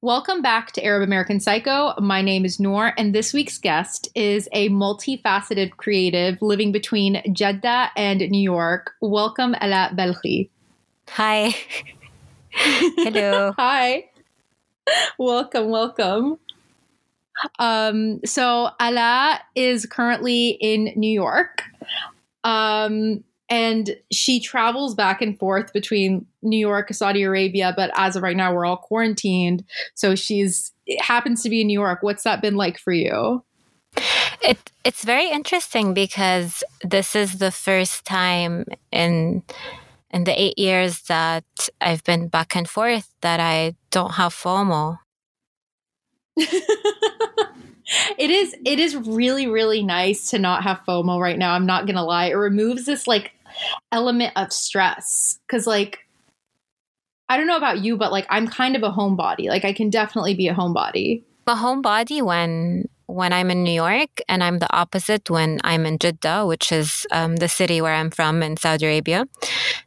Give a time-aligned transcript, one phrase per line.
[0.00, 1.92] Welcome back to Arab American Psycho.
[1.98, 7.90] My name is Noor, and this week's guest is a multifaceted creative living between Jeddah
[7.96, 8.92] and New York.
[9.00, 10.50] Welcome, Ala Balkhy.
[11.08, 11.52] Hi.
[12.52, 13.52] Hello.
[13.58, 14.04] Hi.
[15.18, 16.38] Welcome, welcome.
[17.58, 21.64] Um, so Ala is currently in New York.
[22.44, 28.14] Um, and she travels back and forth between New York, and Saudi Arabia, but as
[28.16, 29.64] of right now, we're all quarantined.
[29.94, 32.02] So she's it happens to be in New York.
[32.02, 33.44] What's that been like for you?
[34.42, 39.42] It it's very interesting because this is the first time in
[40.10, 41.44] in the eight years that
[41.80, 44.98] I've been back and forth that I don't have FOMO.
[46.36, 51.54] it is it is really really nice to not have FOMO right now.
[51.54, 52.26] I'm not gonna lie.
[52.26, 53.32] It removes this like
[53.92, 56.00] element of stress because like
[57.28, 59.48] I don't know about you, but like I'm kind of a homebody.
[59.48, 61.24] Like I can definitely be a homebody.
[61.46, 65.98] A homebody when when I'm in New York, and I'm the opposite when I'm in
[65.98, 69.26] Jeddah, which is um, the city where I'm from in Saudi Arabia.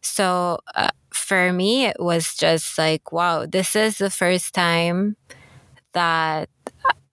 [0.02, 5.18] So uh, for me, it was just like, wow, this is the first time
[5.94, 6.50] that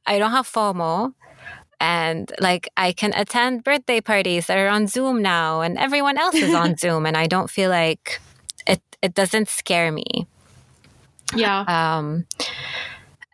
[0.06, 1.12] I don't have FOMO
[1.80, 6.34] and like I can attend birthday parties that are on Zoom now and everyone else
[6.34, 8.20] is on Zoom and I don't feel like
[8.66, 10.26] it it doesn't scare me.
[11.34, 11.64] Yeah.
[11.68, 12.26] Um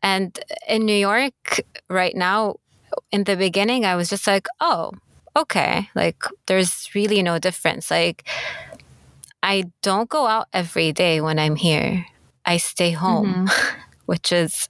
[0.02, 2.56] and in New York right now
[3.10, 4.92] in the beginning I was just like, "Oh,
[5.36, 5.88] okay.
[5.94, 7.90] Like there's really no difference.
[7.90, 8.24] Like
[9.42, 12.06] I don't go out every day when I'm here.
[12.46, 13.80] I stay home, mm-hmm.
[14.06, 14.68] which is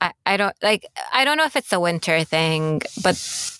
[0.00, 3.16] I, I don't like I don't know if it's a winter thing, but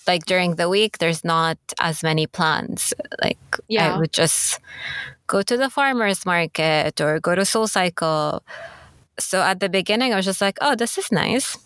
[0.06, 2.94] like during the week there's not as many plans.
[3.22, 3.38] Like
[3.68, 3.94] yeah.
[3.94, 4.60] I would just
[5.26, 8.42] go to the farmers market or go to Soul Cycle.
[9.18, 11.56] So at the beginning I was just like, oh, this is nice.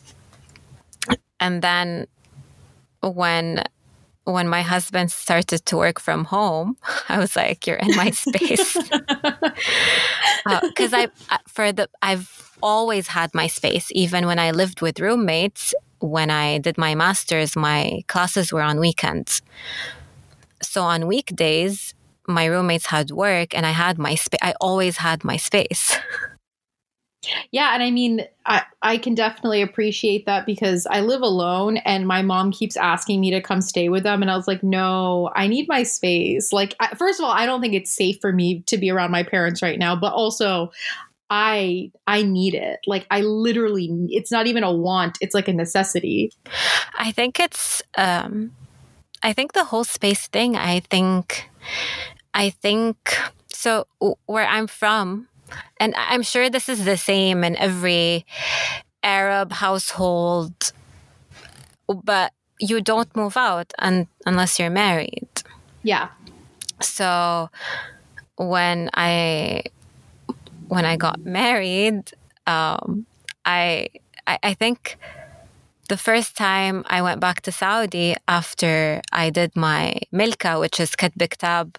[1.41, 2.07] And then
[3.01, 3.65] when
[4.33, 6.77] when my husband started to work from home,
[7.09, 8.77] I was like, "You're in my space,"
[10.63, 12.29] because uh, I for the I've
[12.63, 15.75] always had my space, even when I lived with roommates.
[16.01, 19.43] When I did my master's, my classes were on weekends.
[20.63, 21.95] So on weekdays,
[22.29, 24.39] my roommates had work and I had my space.
[24.43, 25.99] I always had my space.
[27.51, 32.07] Yeah, and I mean, I, I can definitely appreciate that because I live alone and
[32.07, 34.23] my mom keeps asking me to come stay with them.
[34.23, 36.53] And I was like, no, I need my space.
[36.53, 39.11] Like, I, first of all, I don't think it's safe for me to be around
[39.11, 40.71] my parents right now, but also,
[41.31, 42.81] I I need it.
[42.87, 46.33] Like I literally it's not even a want, it's like a necessity.
[46.97, 48.53] I think it's um
[49.23, 51.51] I think the whole space thing, I think
[52.33, 53.19] I think
[53.49, 53.87] so
[54.27, 55.28] where I'm from
[55.81, 58.27] and I'm sure this is the same in every
[59.03, 60.73] Arab household
[62.05, 65.29] but you don't move out un- unless you're married.
[65.83, 66.09] Yeah.
[66.81, 67.49] So
[68.37, 69.63] when I
[70.69, 72.13] when I got married,
[72.47, 73.07] um,
[73.45, 73.89] I,
[74.27, 74.99] I, I think
[75.89, 80.91] the first time I went back to Saudi after I did my milka, which is
[80.91, 81.79] Katb Kitab,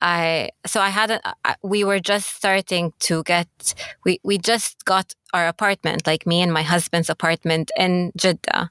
[0.00, 1.20] I so I had a,
[1.62, 3.74] we were just starting to get
[4.04, 8.68] we we just got our apartment like me and my husband's apartment in Jeddah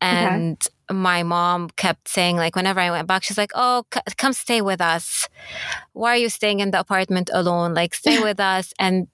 [0.00, 0.56] and
[0.90, 0.96] okay.
[0.98, 4.60] my mom kept saying like whenever i went back she's like oh c- come stay
[4.62, 5.28] with us
[5.92, 9.08] why are you staying in the apartment alone like stay with us and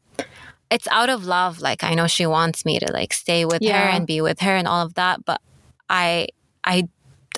[0.71, 3.83] it's out of love like i know she wants me to like stay with yeah.
[3.83, 5.41] her and be with her and all of that but
[5.89, 6.27] i
[6.65, 6.89] i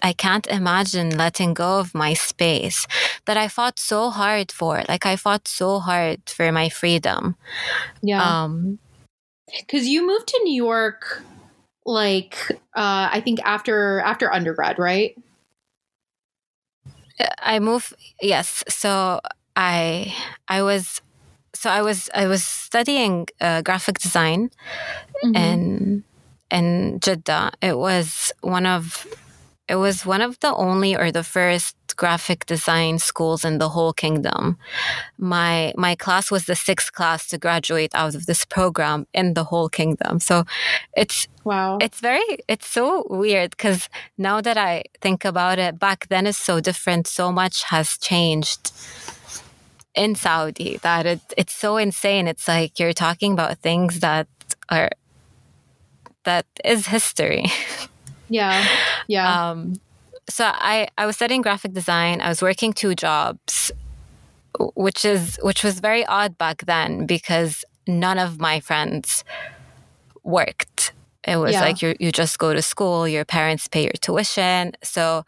[0.03, 2.87] I can't imagine letting go of my space
[3.27, 4.83] that I fought so hard for.
[4.89, 7.37] Like I fought so hard for my freedom.
[8.03, 8.23] Yeah.
[8.23, 8.79] Um
[9.69, 11.23] cuz you moved to New York
[11.89, 12.37] like
[12.77, 15.17] uh, I think after after undergrad, right?
[17.41, 17.95] I moved.
[18.21, 19.21] Yes, so
[19.57, 20.15] I
[20.47, 21.01] I was
[21.55, 24.51] so I was I was studying uh, graphic design
[25.25, 25.35] mm-hmm.
[25.35, 26.05] in
[26.51, 27.53] in Jeddah.
[27.63, 29.07] It was one of
[29.69, 33.93] it was one of the only or the first graphic design schools in the whole
[33.93, 34.57] kingdom.
[35.19, 39.45] My my class was the sixth class to graduate out of this program in the
[39.45, 40.21] whole kingdom.
[40.21, 40.45] So
[40.97, 41.79] it's wow.
[41.81, 46.39] It's very it's so weird because now that I think about it, back then is
[46.39, 47.07] so different.
[47.07, 48.73] So much has changed
[49.95, 52.27] in Saudi that it, it's so insane.
[52.29, 54.29] It's like you're talking about things that
[54.71, 54.91] are
[56.25, 57.47] that is history.
[58.29, 58.67] Yeah.
[59.07, 59.51] Yeah.
[59.51, 59.81] Um,
[60.29, 62.21] so I, I was studying graphic design.
[62.21, 63.73] I was working two jobs,
[64.75, 69.25] which is which was very odd back then because none of my friends
[70.25, 70.93] worked.
[71.27, 71.61] It was Yeah.
[71.63, 74.73] like you you just go to school, your parents pay your tuition.
[74.83, 75.25] So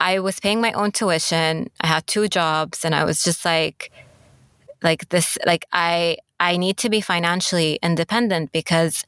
[0.00, 1.70] I was paying my own tuition.
[1.80, 3.90] I had two jobs and I was just like
[4.82, 9.04] like this like I I need to be financially independent because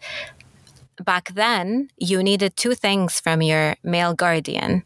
[1.02, 4.82] back then you needed two things from your male guardian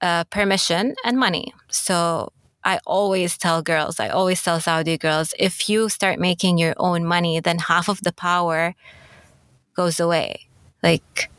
[0.00, 2.32] uh, permission and money so
[2.64, 7.04] i always tell girls i always tell saudi girls if you start making your own
[7.04, 8.74] money then half of the power
[9.74, 10.48] goes away
[10.82, 11.30] like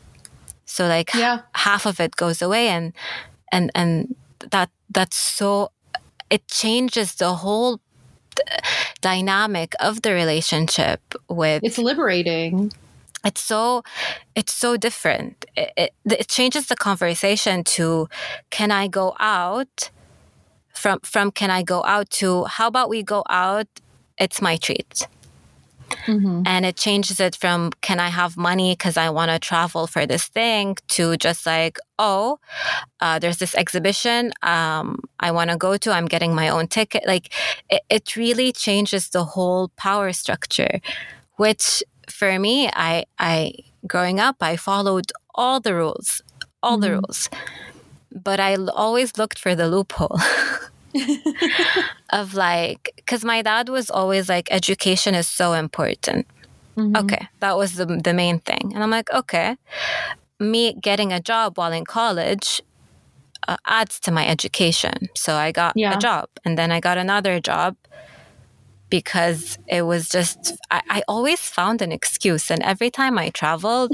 [0.64, 1.40] so like Yeah.
[1.54, 2.92] half of it goes away and
[3.52, 4.14] and and
[4.50, 5.72] that that's so
[6.30, 7.80] it changes the whole
[9.00, 12.72] dynamic of the relationship with It's liberating.
[13.24, 13.82] It's so
[14.34, 15.44] it's so different.
[15.56, 18.08] It, it, it changes the conversation to
[18.50, 19.90] can i go out?
[20.74, 22.10] From from can i go out?
[22.20, 23.66] to how about we go out?
[24.18, 25.06] It's my treat.
[26.06, 26.44] Mhm.
[26.46, 30.06] and it changes it from can i have money because i want to travel for
[30.06, 30.76] this thing?
[30.88, 32.38] to just like oh
[33.00, 37.02] uh, there's this exhibition um, i want to go to i'm getting my own ticket.
[37.06, 37.26] Like
[37.68, 40.80] it, it really changes the whole power structure
[41.36, 43.52] which for me i i
[43.86, 46.22] growing up i followed all the rules
[46.62, 46.94] all the Mhm.
[47.00, 47.28] rules
[48.12, 50.18] but i l- always looked for the loophole
[52.12, 56.26] of like because my dad was always like education is so important
[56.76, 56.96] Mhm.
[56.96, 59.56] okay that was the, the main thing and i'm like okay
[60.38, 62.62] me getting a job while in college
[63.48, 65.94] uh, adds to my education so i got Yeah.
[65.94, 67.76] a job and then i got another job
[68.90, 73.92] because it was just I, I always found an excuse and every time i traveled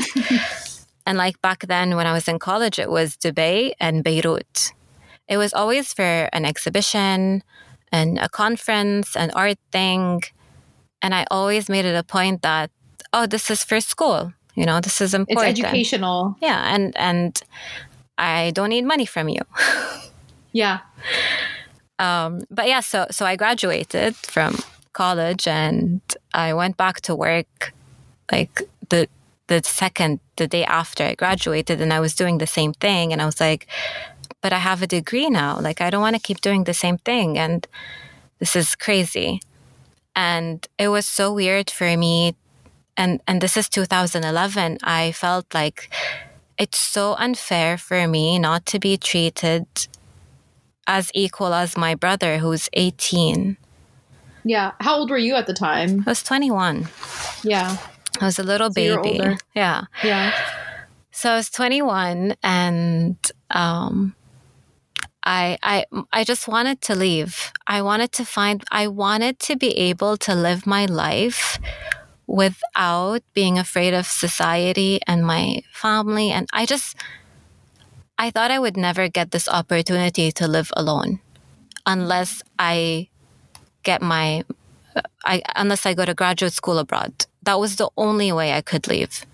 [1.07, 4.73] and like back then when i was in college it was dubai and beirut
[5.29, 7.43] it was always for an exhibition
[7.93, 10.23] and a conference an art thing
[11.03, 12.71] and i always made it a point that
[13.13, 15.59] oh this is for school you know this is important.
[15.59, 16.37] It's educational.
[16.41, 17.41] yeah and and
[18.19, 19.41] i don't need money from you
[20.53, 20.79] Yeah.
[21.99, 24.57] um, but yeah so so i graduated from
[25.03, 26.01] college and
[26.33, 27.73] i went back to work
[28.33, 28.55] like
[28.91, 29.01] the
[29.51, 33.21] the second the day after i graduated and i was doing the same thing and
[33.23, 33.67] i was like
[34.47, 35.59] but i have a degree now.
[35.59, 37.67] Like i don't want to keep doing the same thing and
[38.39, 39.41] this is crazy.
[40.15, 42.37] And it was so weird for me
[42.97, 45.91] and and this is 2011 i felt like
[46.59, 49.67] it's so unfair for me not to be treated
[50.87, 53.59] as equal as my brother who's 18
[54.47, 54.73] Yeah.
[54.81, 56.05] How old were you at the time?
[56.07, 56.87] i was 21
[57.43, 57.77] Yeah.
[58.21, 60.31] i was a little So baby yeah Yeah.
[61.11, 63.17] so i was 21 and
[63.51, 64.15] um
[65.27, 67.51] I, I I just wanted to leave.
[67.67, 71.59] I wanted to find I wanted to be able to live my life
[72.31, 76.95] without being afraid of society and my family and I just
[78.19, 81.19] I thought I would never get this opportunity to live alone
[81.87, 83.09] unless I
[83.87, 84.45] get my
[85.25, 87.13] I unless I go to graduate school abroad.
[87.43, 89.25] That was the only way I could leave.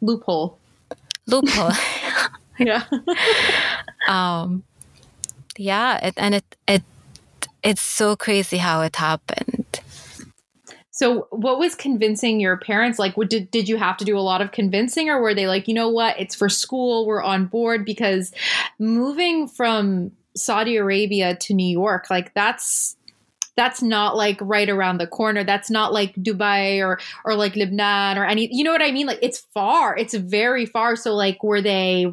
[0.00, 0.58] Loophole.
[1.26, 1.72] Loophole.
[2.58, 2.84] Yeah.
[4.08, 4.64] um
[5.58, 6.82] yeah it, and it it
[7.62, 9.80] it's so crazy how it happened
[10.90, 12.98] So, what was convincing your parents?
[12.98, 15.46] Like, what did did you have to do a lot of convincing, or were they
[15.46, 17.84] like, you know what, it's for school, we're on board?
[17.84, 18.32] Because
[18.78, 22.96] moving from Saudi Arabia to New York, like that's
[23.56, 25.44] that's not like right around the corner.
[25.44, 28.48] That's not like Dubai or or like Lebanon or any.
[28.52, 29.06] You know what I mean?
[29.06, 29.96] Like, it's far.
[29.96, 30.96] It's very far.
[30.96, 32.12] So, like, were they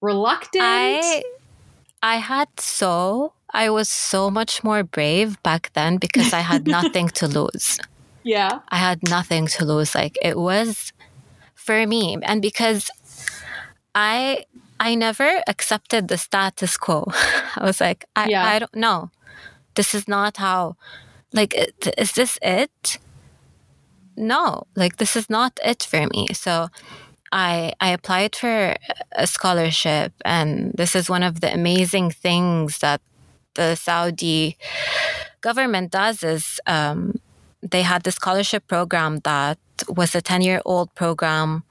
[0.00, 0.64] reluctant?
[0.64, 1.22] i
[2.02, 7.06] i had so i was so much more brave back then because i had nothing
[7.06, 7.78] to lose
[8.22, 8.60] yeah.
[8.68, 9.94] I had nothing to lose.
[9.94, 10.92] Like it was
[11.54, 12.90] for me, and because
[13.94, 14.44] I
[14.78, 17.06] I never accepted the status quo.
[17.56, 18.44] I was like, I Yeah.
[18.44, 19.10] I don't know.
[19.74, 20.76] This is not how.
[21.32, 21.54] Like,
[21.96, 22.98] is this it?
[24.16, 26.28] No, like this is not it for me.
[26.32, 26.68] So.
[27.32, 28.74] I, I applied for
[29.12, 33.00] a scholarship, and this is one of the amazing things that
[33.54, 34.56] the Saudi
[35.40, 37.20] government does is um,
[37.62, 39.58] they had this scholarship program that
[39.88, 41.62] was a 10 year old program.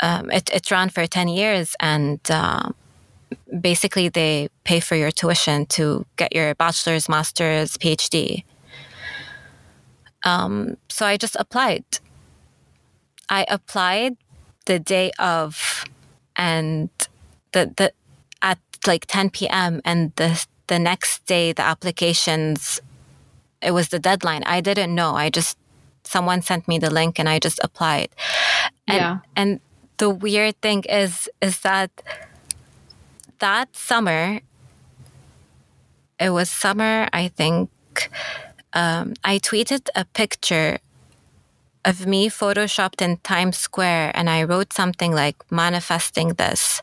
[0.00, 2.70] Um, it, it ran for 10 years and uh,
[3.60, 8.44] basically they pay for your tuition to get your bachelor's, master's, PhD.
[10.24, 11.84] Um, so I just applied.
[13.28, 14.16] I applied
[14.66, 15.84] the day of
[16.36, 16.90] and
[17.52, 17.92] the, the
[18.42, 19.80] at like 10 p.m.
[19.84, 22.80] and the the next day the applications
[23.62, 24.42] it was the deadline.
[24.46, 25.14] I didn't know.
[25.14, 25.58] I just
[26.04, 28.08] someone sent me the link and I just applied.
[28.88, 29.18] And, Yeah.
[29.36, 29.60] And
[29.98, 31.90] the weird thing is is that
[33.40, 34.40] that summer
[36.20, 37.70] it was summer, I think
[38.74, 40.78] um, I tweeted a picture
[41.82, 46.82] of me photoshopped in Times Square and I wrote something like manifesting this.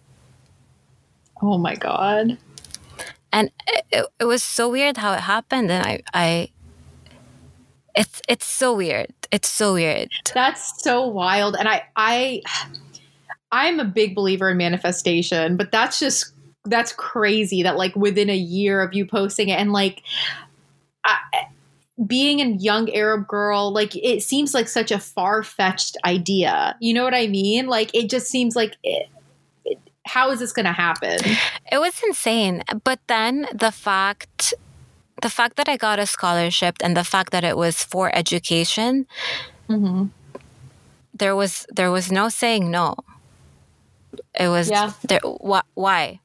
[1.40, 2.40] Oh my god.
[3.32, 6.50] and it, it, it was so weird how it happened and i i
[7.96, 11.56] it's it's so weird it's so weird That's so wild.
[11.60, 12.42] And I I
[13.52, 16.34] I'm a big believer in manifestation, but that's just
[16.70, 20.04] that's crazy that like within a year of you posting it and like
[21.04, 21.18] I,
[22.06, 26.76] being a young Arab girl, like it seems like such a far fetched idea.
[26.80, 27.68] You know what I mean?
[27.68, 29.10] Like it just seems like it,
[29.66, 31.18] it, how is this going to happen?
[31.72, 34.54] it was insane but then the fact
[35.22, 39.06] the fact that i got a scholarship and the fact that it was for education
[39.68, 40.06] Mm-hmm.
[41.14, 42.96] there was there was no saying no
[44.40, 44.94] it was Yeah.
[45.04, 46.20] there wh- why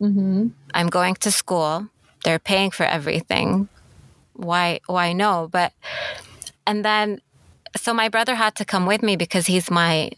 [0.00, 0.48] Mm-hmm.
[0.72, 1.88] i'm going to school.
[2.24, 3.68] They're paying for everything.
[4.34, 5.48] Why why no?
[5.50, 5.72] But
[6.66, 7.20] and then
[7.76, 10.10] so my brother had to come with me because he's my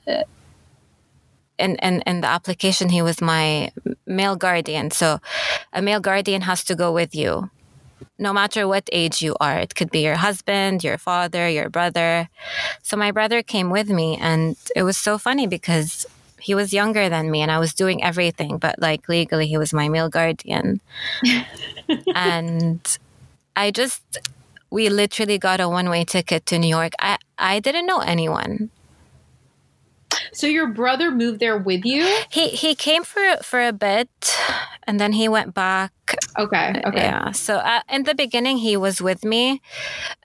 [1.59, 3.71] in, in in the application he was my
[4.07, 4.91] male guardian.
[4.91, 5.21] So
[5.73, 7.51] a male guardian has to go with you.
[8.19, 12.29] No matter what age you are it could be your husband your father your brother.
[12.83, 16.07] So my brother came with me and it was so funny because
[16.43, 19.73] he was younger than me and I was doing everything, but like legally he was
[19.73, 20.81] my male guardian.
[22.15, 22.99] and
[23.55, 24.03] I just
[24.71, 26.93] we literally got a one way ticket to New York.
[26.99, 28.71] I, I didn't know anyone.
[30.33, 32.03] So your brother moved there with you?
[32.31, 34.09] He he came for for a bit
[34.87, 35.93] and then he went back.
[36.39, 36.81] Okay.
[36.85, 37.05] Okay.
[37.05, 37.33] Yeah.
[37.33, 39.61] So uh, in the beginning he was with me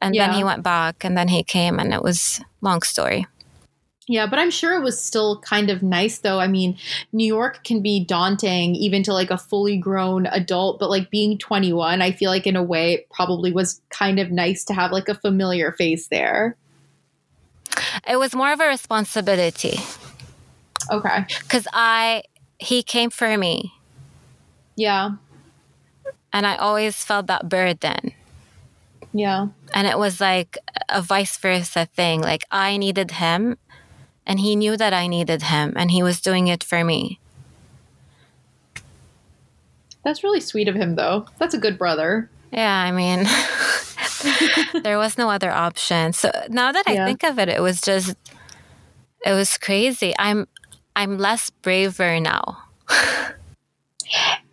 [0.02, 3.28] and then he went back and then he came and it was long story.
[4.10, 6.40] Yeah, but I'm sure it was still kind of nice though.
[6.40, 6.78] I mean,
[7.12, 11.38] New York can be daunting even to like a fully grown adult, but like being
[11.38, 14.92] 21, I feel like in a way it probably was kind of nice to have
[14.94, 16.56] like a familiar face there.
[18.08, 19.80] It was more of a responsibility
[20.90, 21.26] Okay.
[21.50, 22.24] cuz I
[22.60, 23.74] he came for me
[24.78, 25.12] Yeah.
[26.32, 28.14] and I always felt that burden.
[29.14, 29.48] Yeah.
[29.74, 30.58] And it was like
[30.90, 32.22] a vice versa thing.
[32.22, 33.58] Like I needed him
[34.28, 37.20] and he knew that I needed him and he was doing it for me.
[40.04, 41.26] That's really sweet of him though.
[41.40, 42.30] That's a good brother.
[42.52, 43.26] Yeah, I mean,
[44.84, 46.14] there was no other option.
[46.14, 47.06] So now that I Yeah.
[47.06, 48.16] think of it, it was just,
[49.26, 50.14] it was crazy.
[50.20, 50.48] I'm,
[50.96, 52.60] I'm less braver now.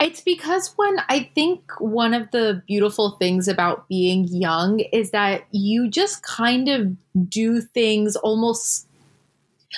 [0.00, 5.44] It's because when I think one of the beautiful things about being young is that
[5.52, 6.96] you just kind of
[7.30, 8.83] do things almost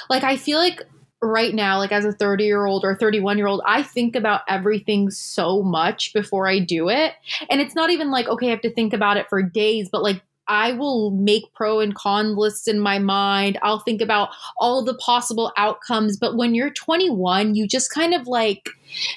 [0.09, 0.83] like I feel like
[1.23, 4.43] right now, like as a 30 year old or 31 year old, I think about
[4.49, 7.15] everything so much before I do it.
[7.51, 10.03] And it's not even like, okay, I have to think about it for days, but
[10.03, 13.59] like I will make pro and con lists in my mind.
[13.63, 16.17] I'll think about all the possible outcomes.
[16.17, 18.69] But when you're 21, you just kind of like,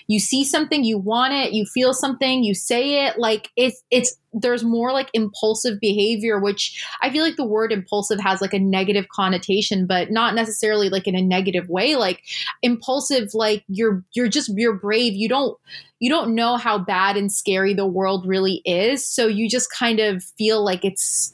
[0.08, 3.18] you see something, you want it, you feel something, you say it.
[3.18, 8.20] Like it's, it's, there's more like impulsive behavior, which I feel like the word impulsive
[8.20, 11.96] has like a negative connotation, but not necessarily like in a negative way.
[11.96, 12.22] Like
[12.62, 15.14] impulsive, like you're, you're just, you're brave.
[15.14, 15.58] You don't,
[16.00, 19.06] you don't know how bad and scary the world really is.
[19.06, 21.34] So you just kind of feel like it's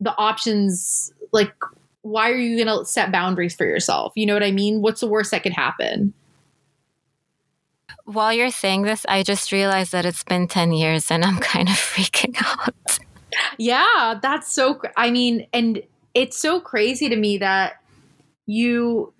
[0.00, 1.52] the options, like,
[2.02, 4.12] why are you going to set boundaries for yourself?
[4.14, 4.80] You know what I mean?
[4.80, 6.14] What's the worst that could happen?
[8.08, 11.68] While you're saying this, I just realized that it's been 10 years and I'm kind
[11.68, 12.98] of freaking out.
[13.58, 14.80] Yeah, that's so.
[14.96, 15.82] I mean, and
[16.14, 17.74] it's so crazy to me that
[18.46, 19.12] you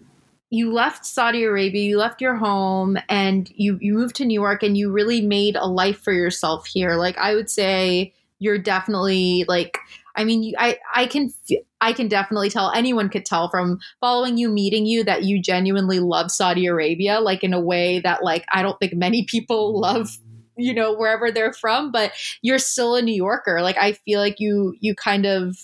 [0.48, 4.62] you left Saudi Arabia, you left your home, and you you moved to New York,
[4.62, 6.94] and you really made a life for yourself here.
[6.94, 9.76] Like I would say, you're definitely like.
[10.18, 11.32] I mean, you, I I can
[11.80, 16.00] I can definitely tell anyone could tell from following you, meeting you, that you genuinely
[16.00, 20.18] love Saudi Arabia, like in a way that like I don't think many people love
[20.60, 22.10] you know wherever they're from but
[22.42, 25.56] you're still a new yorker like i feel like you you kind of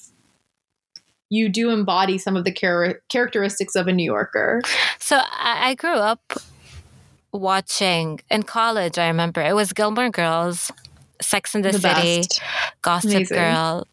[1.30, 4.62] you do embody some of the char- characteristics of a new yorker
[5.04, 6.32] So I, I grew up
[7.30, 8.96] watching in college.
[8.96, 10.72] I remember it was Gilmore Girls,
[11.20, 12.40] Sex and the, The City, best.
[12.80, 13.36] Gossip Amazing.
[13.36, 13.86] Girl,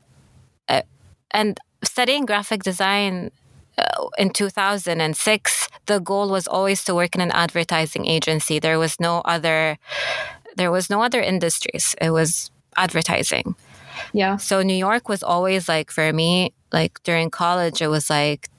[1.34, 3.32] and studying graphic design
[3.78, 5.68] uh, in 2006.
[5.86, 8.60] The goal was always to work in an advertising agency.
[8.60, 9.78] There was no other.
[10.58, 11.96] There was no other industries.
[12.02, 13.56] It was advertising.
[14.14, 18.50] yeah So New York was always like for me like during college, it was like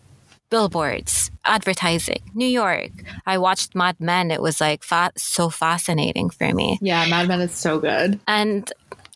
[0.51, 2.91] billboards, advertising, New York.
[3.27, 4.31] I watched Mad Men.
[4.31, 6.79] It was like fa- so fascinating for me.
[6.83, 8.21] Yeah, Mad Men is so good.
[8.27, 8.71] And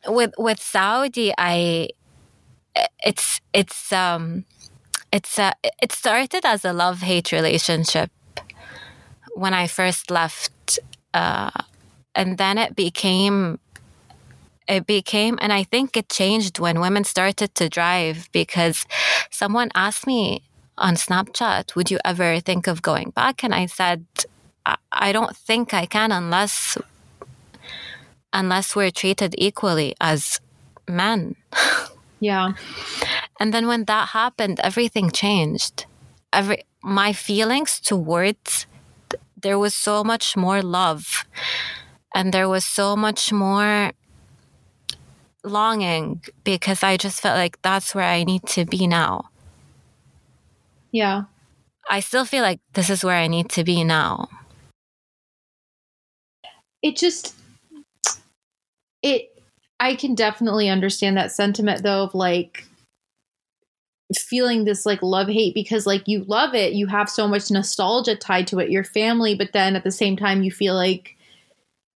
[0.08, 1.88] with with Saudi, I
[3.04, 4.44] it's it's um
[5.12, 5.52] it's uh,
[5.82, 8.10] it started as a love hate relationship
[9.34, 10.78] when I first left,
[11.12, 11.50] uh,
[12.14, 13.58] and then it became
[14.68, 18.84] it became and i think it changed when women started to drive because
[19.30, 20.42] someone asked me
[20.76, 23.44] on snapchat would you ever think of going back?
[23.44, 24.04] And i said
[24.90, 26.76] i don't think i can unless
[28.32, 30.40] unless we're treated equally as
[30.88, 31.36] men
[32.20, 32.52] Yeah.
[33.38, 35.86] and then when that happened everything changed
[36.32, 38.66] every my feelings towards
[39.36, 41.24] there was so much more love
[42.14, 43.92] and there was so much more
[45.44, 49.30] longing because I just felt like that's where I need to be now.
[50.90, 51.24] Yeah.
[51.88, 54.28] I still feel like this is where I need to be now.
[56.82, 57.34] It just
[59.02, 59.35] it
[59.80, 62.64] I can definitely understand that sentiment though of like
[64.14, 68.16] feeling this like love hate because like you love it, you have so much nostalgia
[68.16, 71.16] tied to it, your family, but then at the same time you feel like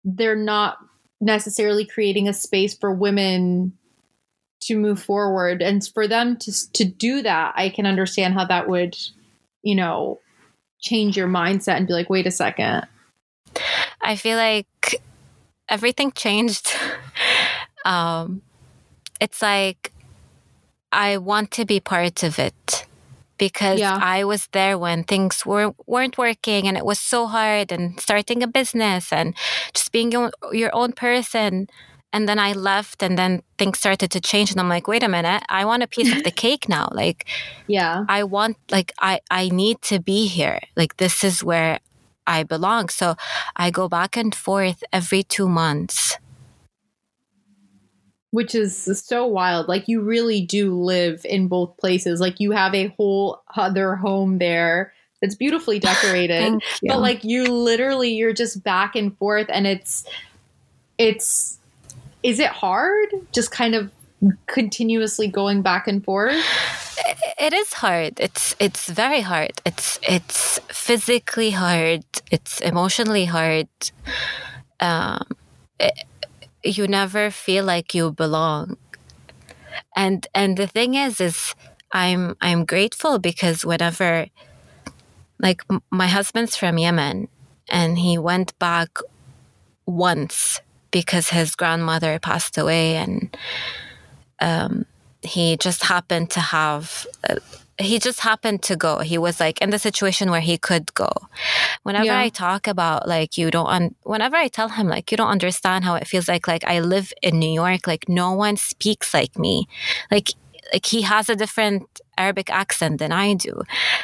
[0.03, 0.77] they're not
[1.21, 3.74] necessarily creating a space for women
[4.62, 8.67] to move forward and for them to to do that i can understand how that
[8.67, 8.98] would
[9.63, 10.19] you know
[10.79, 12.86] change your mindset and be like wait a second
[14.01, 15.01] I feel like
[15.67, 16.74] everything changed.
[17.86, 18.41] um,
[19.19, 19.91] it's like
[20.91, 22.86] I want to be part of it
[23.38, 23.98] because Yeah.
[24.01, 28.43] I was there when things were weren't working and it was so hard and starting
[28.43, 29.33] a business and
[29.74, 31.67] just being your, your own person.
[32.12, 35.07] And then I left and then things started to change and I'm like, wait a
[35.07, 36.89] minute, I want a piece of the cake now.
[36.91, 37.25] Like
[37.67, 40.59] yeah I want like I I need to be here.
[40.75, 41.79] Like this is where
[42.25, 42.89] I belong.
[42.89, 43.15] So
[43.55, 46.18] I go back and forth every 2 months.
[48.31, 52.74] Which is so wild like you really do live in both places like you have
[52.75, 58.96] a whole other home there that's beautifully decorated but like you literally you're just back
[58.96, 60.05] and forth and it's
[60.98, 61.57] it's
[62.24, 63.92] is it hard just kind of
[64.48, 66.35] continuously going back and forth
[67.39, 68.20] it is hard.
[68.20, 69.53] It's it's very hard.
[69.65, 72.03] It's it's physically hard.
[72.29, 73.70] It's emotionally hard.
[74.81, 75.24] Um,
[75.79, 76.03] it-
[76.63, 78.77] you never feel like you belong.
[79.95, 81.55] And and the thing is, is
[81.91, 84.27] I'm I'm grateful because whenever,
[85.39, 87.27] like my husband's from Yemen,
[87.69, 88.98] and he went back
[89.85, 93.35] once because his grandmother passed away, and
[94.39, 94.85] um,
[95.22, 97.35] he just happened to have uh,
[97.79, 99.00] he just happened to go.
[99.00, 101.09] He was like in the situation where he could go.
[101.83, 102.20] Whenever Yeah.
[102.20, 105.85] i talk about like you don't un- whenever i tell him like you don't understand
[105.85, 109.37] how it feels like like i live in new york like no one speaks like
[109.39, 109.68] me.
[110.11, 110.29] Like
[110.74, 111.83] like he has a different
[112.18, 113.61] arabic accent than i do.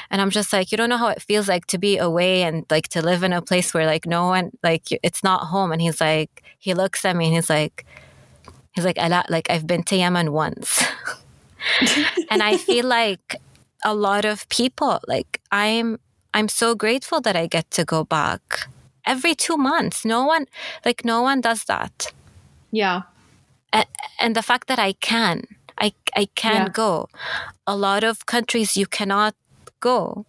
[0.10, 2.66] And i'm just like you don't know how it feels like to be away and
[2.72, 5.72] like to live in a place where like no one like it's not home.
[5.74, 7.86] And he's like he looks at me and he's like
[8.76, 10.84] He's like, Ala, like I've been to Yemen once.
[12.30, 13.38] and I feel like
[13.86, 16.00] a lot of people, like I'm
[16.34, 18.68] I'm so grateful that I get to go back
[19.06, 20.04] every two months.
[20.04, 20.48] No one
[20.86, 22.12] like no one does that.
[22.72, 23.04] yeah
[24.20, 25.44] And the fact that I can,
[25.78, 26.70] I I can Yeah.
[26.74, 27.08] go.
[27.68, 29.36] A lot of countries you cannot
[29.80, 30.26] go.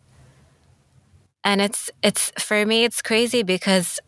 [1.45, 4.01] And it's it's for me it's crazy because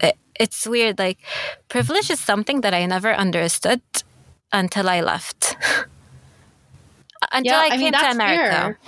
[0.00, 1.18] it, it's weird like
[1.68, 3.80] privilege is something that I never understood
[4.52, 5.56] until I left.
[7.32, 8.78] until I came to America.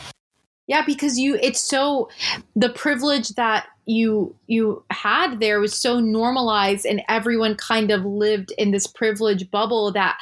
[0.66, 2.08] Yeah, because you it's so
[2.56, 8.50] the privilege that you you had there was so normalized and everyone kind of lived
[8.56, 10.16] in this privilege bubble that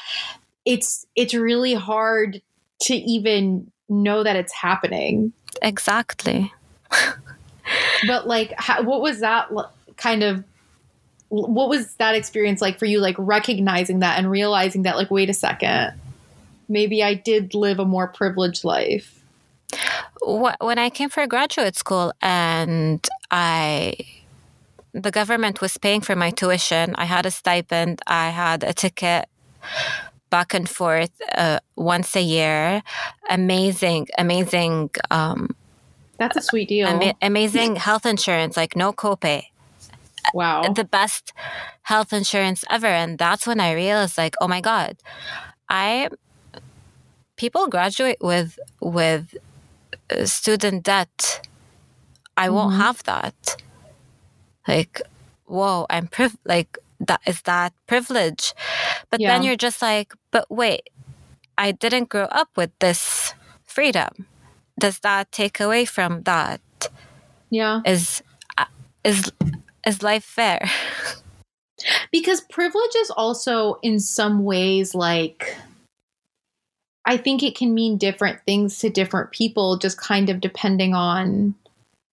[0.64, 2.42] it's it's really hard
[2.80, 5.32] to even know that it's happening.
[5.60, 6.52] Exactly.
[8.06, 9.48] But like how, what was that
[9.96, 10.44] kind of
[11.28, 15.30] what was that experience like for you like recognizing that and realizing that like wait
[15.30, 15.92] a second
[16.72, 19.22] maybe I did live a more privileged life.
[20.60, 23.94] When I came for graduate school and I
[24.92, 29.26] the government was paying for my tuition, I had a stipend, I had a ticket
[30.28, 32.82] back and forth uh, once a year.
[33.30, 35.54] Amazing, amazing, um,
[36.18, 36.88] That's a sweet deal.
[36.88, 39.44] ama- amazing health insurance, like no copay.
[40.34, 40.62] wow.
[40.72, 41.32] the best
[41.82, 42.86] health insurance ever.
[42.86, 44.96] And that's when I realized, like, oh my God,
[45.68, 46.08] I,
[47.42, 48.50] people graduate with
[48.80, 49.34] with
[50.14, 51.42] uh, student debt,
[52.38, 52.82] I won't Mhm.
[52.84, 53.56] have that.
[54.68, 55.02] Like,
[55.46, 56.78] whoa, I'm priv like
[57.08, 58.54] that is that privilege.
[59.10, 60.90] But then you're just like, but wait,
[61.58, 64.26] I didn't grow up with this freedom.
[64.78, 66.62] Does that take away from that?
[67.50, 67.82] Yeah.
[67.84, 68.22] Is
[68.58, 68.70] uh,
[69.02, 69.32] is
[69.86, 70.62] is life fair?
[72.12, 75.56] because privilege is also in some ways like
[77.06, 81.54] i think it can mean different things to different people just kind of depending on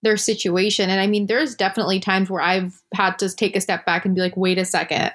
[0.01, 0.89] their situation.
[0.89, 4.15] And i mean there's definitely times where i've had to take a step back and
[4.15, 5.11] be like wait a second.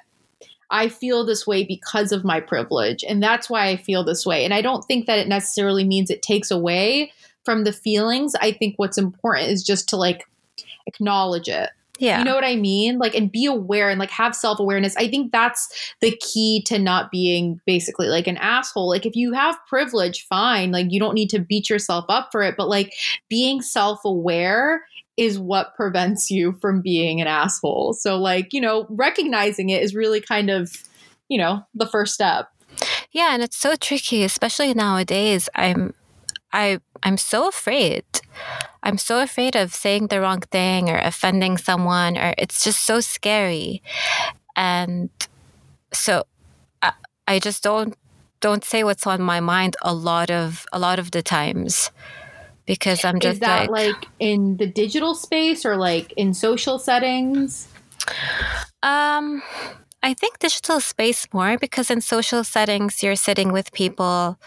[0.71, 4.45] I feel this way because of my privilege and that's why i feel this way.
[4.45, 7.13] And i don't think that it necessarily means it takes away
[7.45, 8.35] from the feelings.
[8.35, 10.27] I think what's important is just to like
[10.87, 12.19] acknowledge it Yeah.
[12.19, 12.99] you know what I mean?
[12.99, 14.97] Like, and be aware and like have self awareness.
[14.97, 18.89] I think that's the key to not being basically like an asshole.
[18.89, 20.73] Like, if you have privilege, fine.
[20.73, 22.57] Like, you don't need to beat yourself up for it.
[22.57, 22.93] But like,
[23.29, 24.85] being self aware
[25.17, 27.93] is what prevents you from being an asshole.
[27.93, 30.73] So, like, you know, recognizing it is really kind of,
[31.29, 32.49] you know, the first step.
[33.13, 35.49] Yeah, and it's so tricky, especially nowadays.
[35.55, 35.95] I'm
[36.55, 38.05] I I'm so afraid.
[38.83, 43.01] I'm so afraid of saying the wrong thing or offending someone or it's just so
[43.01, 43.83] scary.
[44.57, 45.11] And
[45.93, 46.25] so
[46.81, 46.93] I,
[47.27, 47.97] I just don't
[48.41, 51.91] don't say what's on my mind a lot of a lot of the times
[52.67, 56.79] because I'm just is that like, like in the digital space or like in social
[56.79, 57.69] settings?
[58.83, 59.43] Um,
[60.03, 64.39] I think digital space more because in social settings you're sitting with people.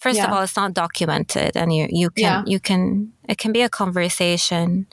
[0.00, 2.42] First of all, it's not documented, and you you can Yeah.
[2.46, 4.86] you can it can be a conversation.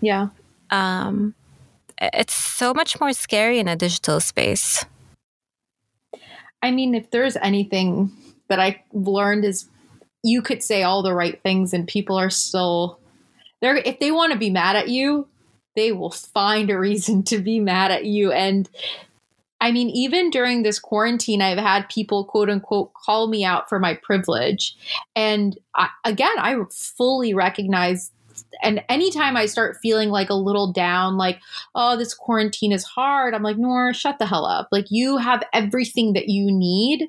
[0.00, 0.28] Yeah.
[0.70, 1.34] Um,
[2.00, 4.84] it's so much more scary in a digital space.
[6.62, 8.10] I mean, if there's anything
[8.48, 9.68] that I learned is
[10.24, 12.98] you could say all the right things and people are still
[13.60, 15.28] they're if they want to be mad at you,
[15.76, 18.32] they will find a reason to be mad at you.
[18.32, 18.68] And
[19.64, 23.78] I mean, even during this quarantine, I've had people quote unquote call me out for
[23.78, 24.76] my privilege.
[25.16, 28.10] And I, again, I fully recognize.
[28.62, 31.40] And anytime I start feeling like a little down, like,
[31.74, 34.68] oh, this quarantine is hard, I'm like, Nora, shut the hell up.
[34.70, 37.08] Like, you have everything that you need.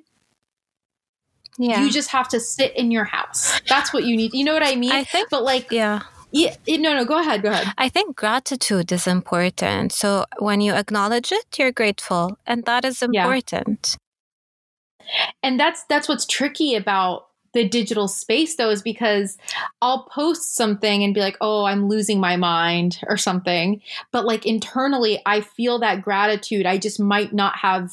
[1.57, 3.59] Yeah, You just have to sit in your house.
[3.67, 4.33] That's what you need.
[4.33, 4.93] You know what I mean?
[4.93, 6.03] I think but like, yeah.
[6.31, 7.67] Yeah, no, no, go ahead, go ahead.
[7.77, 9.91] I think gratitude is important.
[9.93, 13.97] So when you acknowledge it, you're grateful, and that is important.
[13.97, 15.31] Yeah.
[15.43, 19.37] and that's that's what's tricky about the digital space though is because
[19.81, 24.45] I'll post something and be like, "Oh, I'm losing my mind" or something, but like
[24.45, 26.65] internally I feel that gratitude.
[26.65, 27.91] I just might not have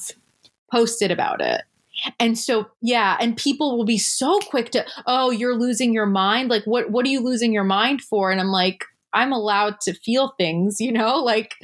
[0.71, 1.63] posted about it.
[2.19, 6.51] And so, yeah, and people will be so quick to, "Oh, you're losing your mind.
[6.51, 9.95] Like what what are you losing your mind for?" And I'm like, I'm allowed to
[9.95, 11.17] feel things, you know?
[11.23, 11.55] Like,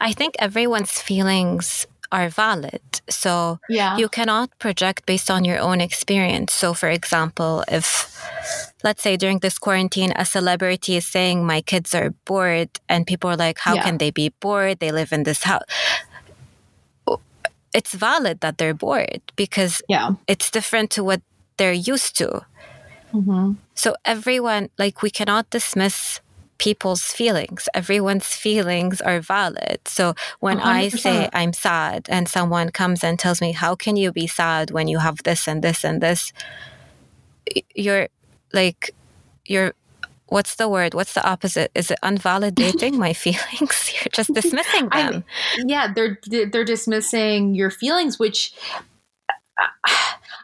[0.00, 2.82] I think everyone's feelings are valid.
[3.08, 3.96] So yeah.
[3.96, 6.52] you cannot project based on your own experience.
[6.52, 8.22] So, for example, if
[8.84, 13.30] let's say during this quarantine, a celebrity is saying, My kids are bored, and people
[13.30, 13.82] are like, How Yeah.
[13.82, 14.78] can they be bored?
[14.78, 15.64] They live in this house.
[17.74, 20.12] It's valid that they're bored because yeah.
[20.26, 21.20] it's different to what
[21.56, 22.46] they're used to.
[23.12, 23.56] Mhm.
[23.74, 26.20] So, everyone, like, we cannot dismiss
[26.58, 27.68] people's feelings.
[27.74, 29.80] Everyone's feelings are valid.
[29.86, 31.30] So, when I say 100%.
[31.32, 34.98] I'm sad and someone comes and tells me, How can you be sad when you
[34.98, 36.32] have this and this and this?
[37.74, 38.08] You're
[38.52, 38.94] like,
[39.44, 39.74] you're,
[40.26, 40.94] what's the word?
[40.94, 41.70] What's the opposite?
[41.74, 43.92] Is it unvalidating my feelings?
[43.94, 45.24] You're just dismissing them.
[45.66, 46.18] yeah they're
[46.50, 48.54] they're dismissing your feelings which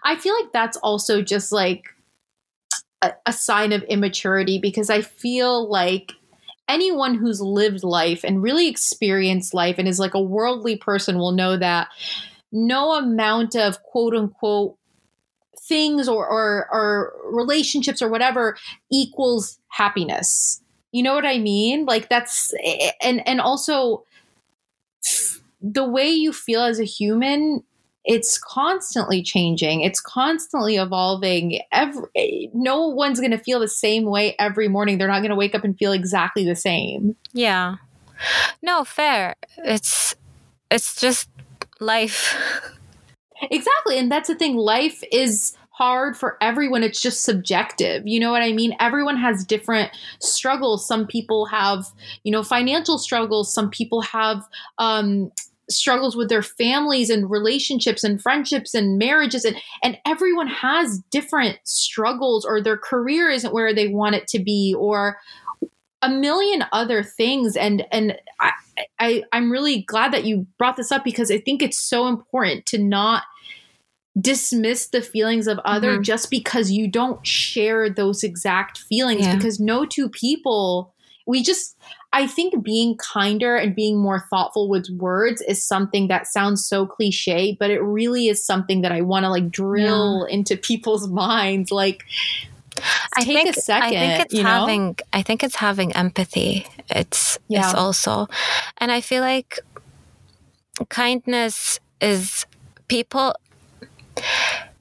[0.05, 1.85] i feel like that's also just like
[3.03, 6.13] a, a sign of immaturity because i feel like
[6.69, 11.33] anyone who's lived life and really experienced life and is like a worldly person will
[11.33, 11.89] know that
[12.53, 14.77] no amount of quote unquote
[15.71, 18.57] things or, or or relationships or whatever
[18.91, 20.61] equals happiness.
[20.93, 21.87] You know what i mean?
[21.87, 22.53] Like that's
[23.01, 24.05] and and also
[25.63, 27.63] the way you feel as a human
[28.05, 29.83] it's constantly changing.
[29.83, 31.61] It's constantly evolving.
[31.71, 34.99] Every no one's going to feel the same way every morning.
[34.99, 37.15] They're not going to wake up and feel exactly the same.
[37.33, 37.77] Yeah.
[38.63, 39.35] No, fair.
[39.59, 40.15] It's,
[40.71, 41.29] it's just
[41.79, 42.35] life.
[43.51, 44.57] exactly and that's the thing.
[44.57, 46.83] Life is hard for everyone.
[46.83, 48.07] It's just subjective.
[48.07, 48.77] You know what i mean?
[48.79, 49.91] Everyone has different
[50.21, 50.87] struggles.
[50.87, 51.87] Some people have
[52.23, 53.53] you know financial struggles.
[53.53, 55.33] Some people have um
[55.71, 59.47] struggles with their families and relationships and friendships and marriages.
[59.47, 64.39] And and everyone has different struggles or their career isn't where they want it to
[64.39, 65.17] be or
[66.03, 67.57] a million other things.
[67.57, 68.53] And and I,
[68.99, 72.67] I i'm really glad that you brought this up because i think it's so important
[72.67, 73.23] to not
[74.19, 76.03] dismiss the feelings of other mm-hmm.
[76.03, 79.37] just because you don't share those exact feelings yeah.
[79.37, 80.93] because no two people
[81.27, 81.77] we just
[82.13, 86.87] i think being kinder and being more thoughtful with words is something that sounds so
[86.87, 90.35] cliche but it really is something that i want to like drill yeah.
[90.35, 92.05] into people's minds like
[93.15, 93.99] I take think, a second.
[93.99, 94.87] I think it's having.
[94.87, 94.95] Know?
[95.13, 96.67] I think it's having empathy.
[96.89, 97.65] It's yeah.
[97.65, 98.29] it's also,
[98.79, 99.59] and I feel like
[100.89, 102.47] kindness is
[102.89, 103.35] people.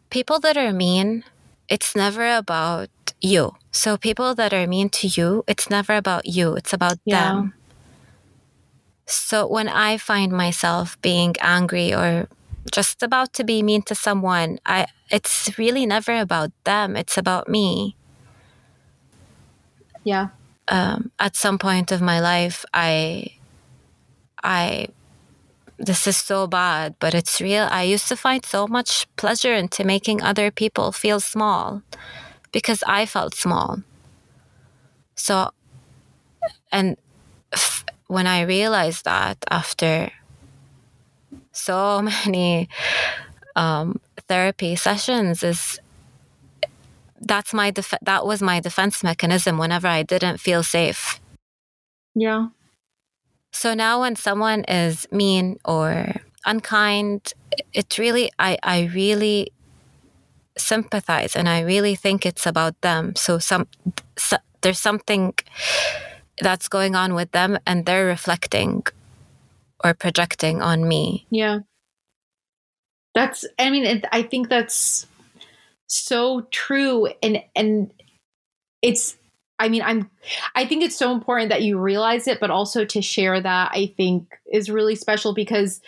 [0.10, 1.24] People that are mean.
[1.68, 2.90] It's never about
[3.22, 3.56] you.
[3.72, 6.56] So people that are mean to you, it's never about you.
[6.56, 7.30] It's about yeah.
[7.30, 7.54] them.
[9.06, 12.28] So when I find myself being angry or
[12.72, 16.96] just about to be mean to someone, I it's really never about them.
[16.96, 17.96] It's about me.
[20.04, 20.30] Yeah.
[20.68, 23.34] Um, at some point of my life, I,
[24.44, 24.90] I,
[25.80, 27.68] this is so bad, but it's real.
[27.72, 31.82] I used to find so much pleasure into making other people feel small
[32.52, 33.80] because I felt small.
[35.16, 35.52] So,
[36.72, 36.98] and
[37.54, 40.12] f- when I realized that after
[41.52, 42.68] so many
[43.56, 45.80] um, therapy sessions is
[47.22, 51.20] that's my def- that was my defense mechanism whenever I didn't feel safe.
[52.16, 52.48] Yeah.
[53.52, 56.14] So now when someone is mean or
[56.46, 57.34] unkind,
[57.74, 59.52] it really I I really
[60.58, 63.16] sympathize and I really think it's about them.
[63.16, 63.68] So some
[64.18, 65.34] so, there's something
[66.42, 68.84] that's going on with them and they're reflecting
[69.84, 71.26] or projecting on me.
[71.30, 71.60] Yeah.
[73.16, 75.08] That's I mean it, I think that's
[75.88, 77.92] so true and and
[78.82, 79.18] it's
[79.60, 80.10] I mean, I'm
[80.56, 83.94] I think it's so important that you realize it, but also to share that I
[83.98, 85.82] think is really special because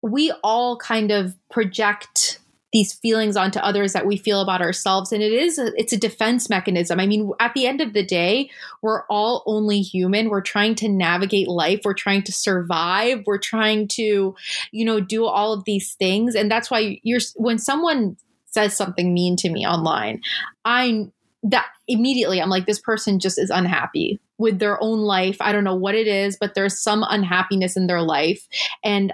[0.00, 2.38] we all kind of project
[2.72, 5.96] these feelings onto others that we feel about ourselves and it is a, it's a
[5.96, 7.00] defense mechanism.
[7.00, 8.50] I mean at the end of the day
[8.82, 10.28] we're all only human.
[10.28, 11.80] We're trying to navigate life.
[11.84, 13.24] We're trying to survive.
[13.26, 14.36] We're trying to
[14.70, 16.34] you know do all of these things.
[16.34, 18.16] And that's why you're when someone
[18.50, 20.20] says something mean to me online
[20.64, 21.06] i
[21.42, 25.36] that immediately i'm like this person just is unhappy with their own life.
[25.40, 28.46] I don't know what it is but there's some unhappiness in their life.
[28.82, 29.12] And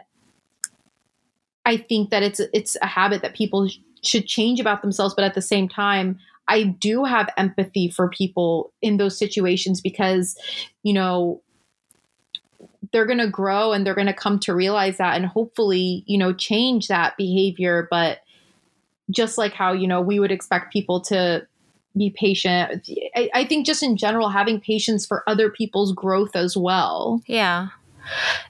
[1.66, 5.24] I think that it's it's a habit that people sh- should change about themselves, but
[5.24, 10.37] at the same time, I do have empathy for people in those situations because,
[10.82, 11.40] you know,
[12.92, 16.18] they're going to grow and they're going to come to realize that and hopefully, you
[16.18, 17.88] know, change that behavior.
[17.90, 18.18] But
[19.10, 21.46] just like how, you know, we would expect people to
[21.96, 26.57] be patient, I, I think just in general, having patience for other people's growth as
[26.57, 27.22] well.
[27.26, 27.68] Yeah.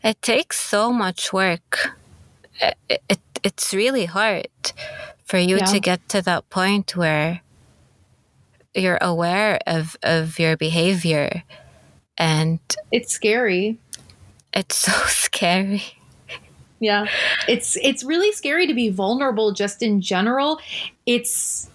[0.02, 1.94] It takes so much work
[2.61, 4.48] it, it it's really hard
[5.24, 5.64] for you yeah.
[5.66, 7.40] to get to that point where
[8.74, 11.42] you're aware of of your behavior
[12.16, 13.78] and it's scary
[14.52, 15.83] it's so scary
[16.80, 17.07] yeah
[17.48, 20.59] it's it's really scary to be vulnerable just in general
[21.07, 21.70] it's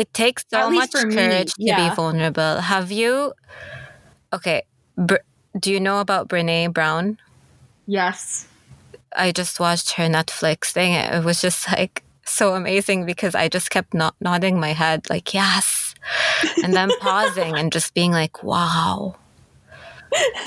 [0.00, 1.76] it takes so much courage me, yeah.
[1.76, 3.32] to be vulnerable have you
[4.32, 4.62] okay
[4.96, 5.26] Br-
[5.58, 7.18] do you know about brene brown
[7.86, 8.46] yes
[9.14, 10.92] I just watched her Netflix thing.
[10.94, 15.34] It was just like so amazing because I just kept not nodding my head like
[15.34, 15.94] yes,
[16.62, 19.16] and then pausing and just being like wow.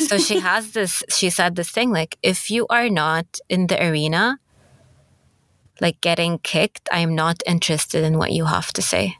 [0.07, 1.03] So she has this.
[1.09, 4.39] She said this thing like if you are not in the arena,
[5.81, 9.17] like getting kicked, I am not interested in what you have to say.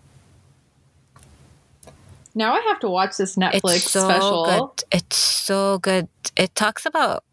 [2.36, 4.46] Now I have to watch this Netflix it's so special.
[4.46, 4.84] Good.
[4.92, 6.08] It's so good.
[6.36, 7.24] It talks about.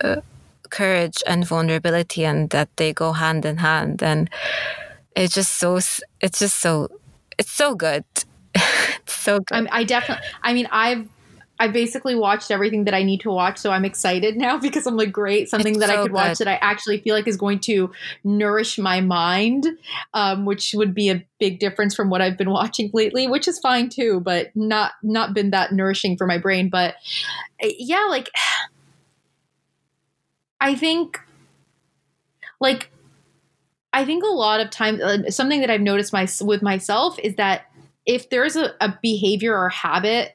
[0.00, 0.20] Uh,
[0.74, 4.28] courage and vulnerability and that they go hand in hand and
[5.14, 6.88] it's just so it's just so
[7.38, 8.04] it's so good
[8.54, 11.08] it's so good I'm, i definitely i mean i've
[11.64, 14.98] I basically watched everything that I need to watch, so I'm excited now because I'm
[14.98, 16.12] like, great, something it's that so I could good.
[16.12, 17.90] watch that I actually feel like is going to
[18.22, 19.66] nourish my mind,
[20.12, 23.58] um, which would be a big difference from what I've been watching lately, which is
[23.60, 26.68] fine too, but not not been that nourishing for my brain.
[26.68, 26.96] But
[27.60, 28.28] eh, yeah, like
[30.60, 31.18] I think,
[32.60, 32.90] like,
[33.94, 37.36] I think a lot of times, uh, something that I've noticed my with myself is
[37.36, 37.62] that
[38.04, 40.33] if there's a, a behavior or habit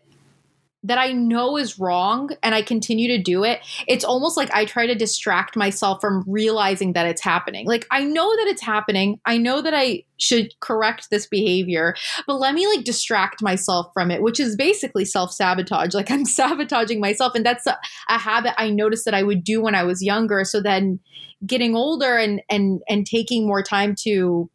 [0.83, 4.63] that I know is wrong and I continue to do it, it's almost like I
[4.63, 7.67] try to distract myself from realizing that it's happening.
[7.67, 9.19] Like I know that it's happening.
[9.25, 14.09] I know that I should correct this behavior, but let me like distract myself from
[14.09, 15.93] it, which is basically self-sabotage.
[15.93, 19.61] Like I'm sabotaging myself and that's a, a habit I noticed that I would do
[19.61, 20.45] when I was younger.
[20.45, 20.99] So then
[21.45, 24.49] getting older and and and taking more time to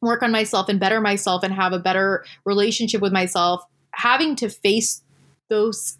[0.00, 4.48] work on myself and better myself and have a better relationship with myself having to
[4.48, 5.02] face
[5.48, 5.98] those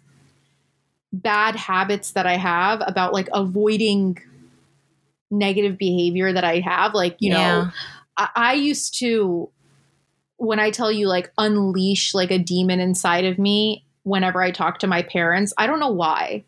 [1.11, 4.19] bad habits that I have about like avoiding
[5.31, 6.93] negative behavior that I have.
[6.93, 7.37] Like, you yeah.
[7.37, 7.71] know,
[8.17, 9.49] I, I used to,
[10.37, 14.79] when I tell you like unleash like a demon inside of me whenever I talk
[14.79, 16.43] to my parents, I don't know why.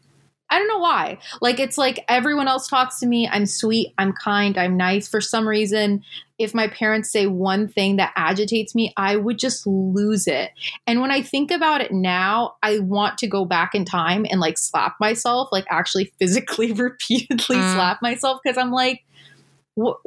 [0.51, 1.17] I don't know why.
[1.39, 3.27] Like it's like everyone else talks to me.
[3.27, 5.07] I'm sweet, I'm kind, I'm nice.
[5.07, 6.03] For some reason,
[6.37, 10.51] if my parents say one thing that agitates me, I would just lose it.
[10.85, 14.41] And when I think about it now, I want to go back in time and
[14.41, 17.73] like slap myself, like actually physically repeatedly mm.
[17.73, 19.03] slap myself because I'm like
[19.75, 19.97] what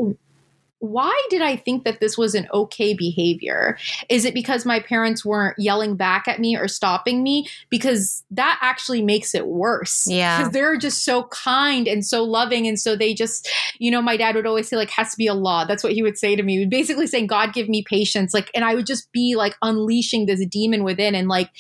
[0.81, 3.79] why did I think that this was an okay behavior?
[4.11, 7.49] Is it because my parents weren't yelling back at me or stopping me?
[7.71, 10.07] Because that actually makes it worse.
[10.07, 10.37] Yeah.
[10.39, 12.67] Because they're just so kind and so loving.
[12.67, 15.27] And so they just, you know, my dad would always say, like, has to be
[15.27, 15.65] a law.
[15.65, 16.67] That's what he would say to me.
[16.67, 18.35] Basically saying, God give me patience.
[18.35, 21.15] Like, and I would just be like unleashing this demon within.
[21.15, 21.51] And like,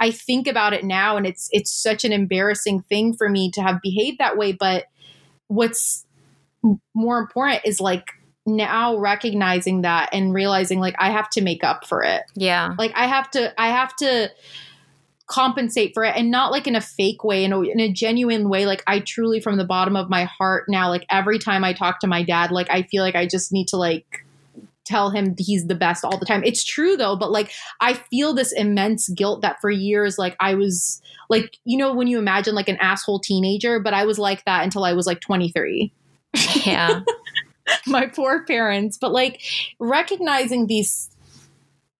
[0.00, 3.62] I think about it now and it's, it's such an embarrassing thing for me to
[3.62, 4.50] have behaved that way.
[4.52, 4.86] But
[5.46, 6.04] what's
[6.94, 8.06] more important is like,
[8.46, 12.22] now recognizing that and realizing like I have to make up for it.
[12.34, 12.74] Yeah.
[12.78, 14.30] Like I have to I have to
[15.26, 18.48] compensate for it and not like in a fake way in a, in a genuine
[18.50, 21.72] way like I truly from the bottom of my heart now like every time I
[21.72, 24.26] talk to my dad like I feel like I just need to like
[24.84, 26.42] tell him he's the best all the time.
[26.44, 30.54] It's true though, but like I feel this immense guilt that for years like I
[30.54, 31.00] was
[31.30, 34.64] like you know when you imagine like an asshole teenager, but I was like that
[34.64, 35.92] until I was like 23.
[36.64, 37.00] Yeah.
[37.86, 38.98] my poor parents.
[38.98, 39.42] But like
[39.78, 41.08] recognizing these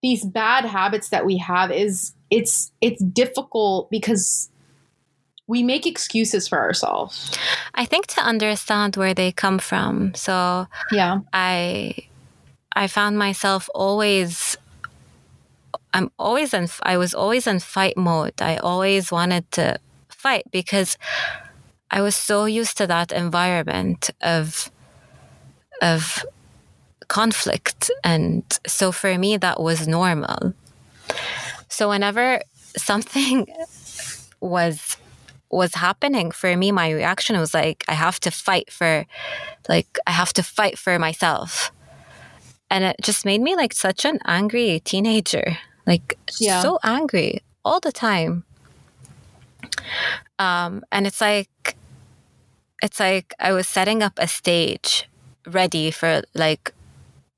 [0.02, 4.50] these bad habits that we have is it's it's difficult because
[5.46, 7.36] we make excuses for ourselves.
[7.74, 10.14] I think to understand where they come from.
[10.14, 11.20] So yeah.
[11.32, 11.94] I
[12.74, 14.56] i found myself always
[15.92, 18.40] i'm always in i was always in fight mode.
[18.40, 20.96] I always wanted to fight because
[21.90, 24.71] i was so used to that environment of
[25.82, 26.24] of
[27.08, 27.90] conflict.
[28.02, 30.54] And so for me, that was normal.
[31.68, 32.40] So whenever
[32.76, 33.46] something
[34.40, 34.96] was
[35.50, 39.04] was happening for me my reaction was like i have to fight for
[39.68, 41.70] like i have to fight for myself
[42.70, 46.62] and it just made me like such an angry teenager like yeah.
[46.62, 48.44] so angry all the time
[50.38, 51.76] um and it's like
[52.82, 55.06] it's like i was setting up a stage
[55.46, 56.72] ready for like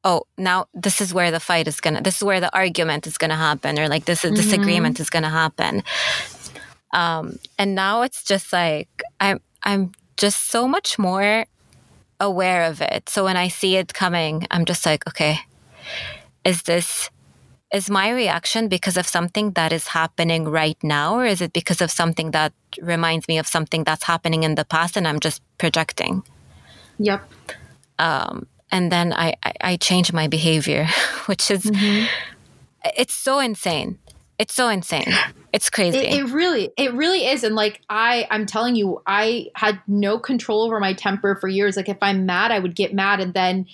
[0.04, 3.18] oh now this is where the fight is gonna this is where the argument is
[3.18, 4.34] gonna happen or like this mm-hmm.
[4.34, 5.82] disagreement is gonna happen.
[6.92, 11.44] Um and now it's just like i'm i'm just so much more
[12.20, 13.08] aware of it.
[13.08, 15.38] So when i see it coming i'm just like okay
[16.44, 17.10] is this
[17.72, 21.80] is my reaction because of something that is happening right now or is it because
[21.80, 25.40] of something that reminds me of something that's happening in the past and i'm just
[25.58, 26.22] projecting?
[26.98, 27.22] Yep
[27.98, 30.86] um, and then I, I, I change my behavior,
[31.26, 32.06] which is mm-hmm.
[32.96, 33.98] it's so insane.
[34.38, 35.12] It's so insane.
[35.52, 35.98] It's crazy.
[35.98, 37.44] It, it, really, it really is.
[37.44, 41.76] And like I, I'm telling you, I had no control over my temper for years.
[41.76, 43.66] Like if I'm mad, I would get mad, and then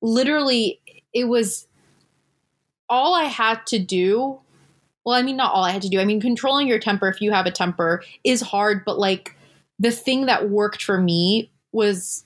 [0.00, 0.80] literally,
[1.12, 1.66] it was
[2.88, 4.40] all I had to do.
[5.04, 6.00] Well, I mean, not all I had to do.
[6.00, 9.36] I mean, controlling your temper if you have a temper is hard, but like
[9.78, 12.24] the thing that worked for me was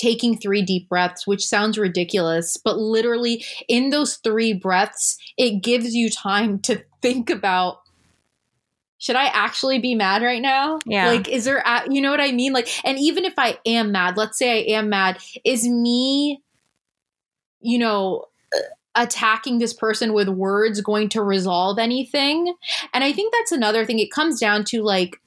[0.00, 5.94] taking three deep breaths, which sounds ridiculous, but literally in those three breaths, it gives
[5.94, 7.80] you time to think about
[8.98, 10.78] should I actually be mad right now?
[10.84, 11.08] Yeah.
[11.08, 12.52] Like, is there, you know what I mean?
[12.52, 16.42] Like, and even if I am mad, let's say I am mad, is me,
[17.60, 18.26] you know,
[18.94, 22.54] attacking this person with words going to resolve anything?
[22.92, 24.00] And I think that's another thing.
[24.00, 25.18] It comes down to like,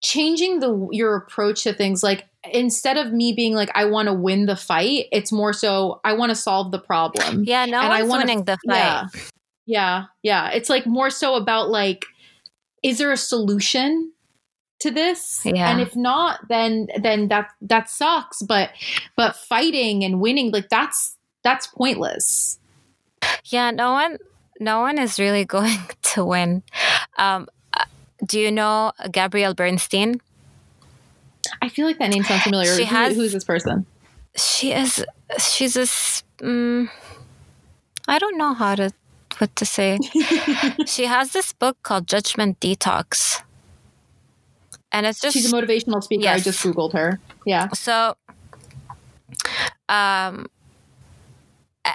[0.00, 4.14] changing the your approach to things like instead of me being like I want to
[4.14, 7.44] win the fight, it's more so I want to solve the problem.
[7.44, 8.76] Yeah, no and I wanna, winning the fight.
[8.76, 9.06] Yeah,
[9.66, 10.50] yeah, yeah.
[10.50, 12.06] It's like more so about like,
[12.82, 14.12] is there a solution
[14.80, 15.42] to this?
[15.44, 15.70] Yeah.
[15.70, 18.42] And if not, then then that that sucks.
[18.42, 18.70] But
[19.16, 22.58] but fighting and winning, like that's that's pointless.
[23.44, 24.18] Yeah, no one
[24.60, 25.78] no one is really going
[26.14, 26.62] to win.
[27.18, 27.48] Um,
[28.26, 30.20] do you know Gabrielle Bernstein?
[31.62, 32.74] I feel like that name sounds familiar.
[32.76, 33.86] She Who- has- who's this person?
[34.36, 35.04] She is.
[35.38, 35.82] She's a.
[35.82, 36.88] s- Mm,
[38.08, 38.92] I don't know how to
[39.38, 39.98] what to say.
[40.86, 43.42] she has this book called Judgment Detox,
[44.90, 46.28] and it's just She's a motivational speaker.
[46.28, 47.20] I just googled her.
[47.44, 47.68] Yeah.
[47.74, 48.16] So,
[49.88, 50.46] um,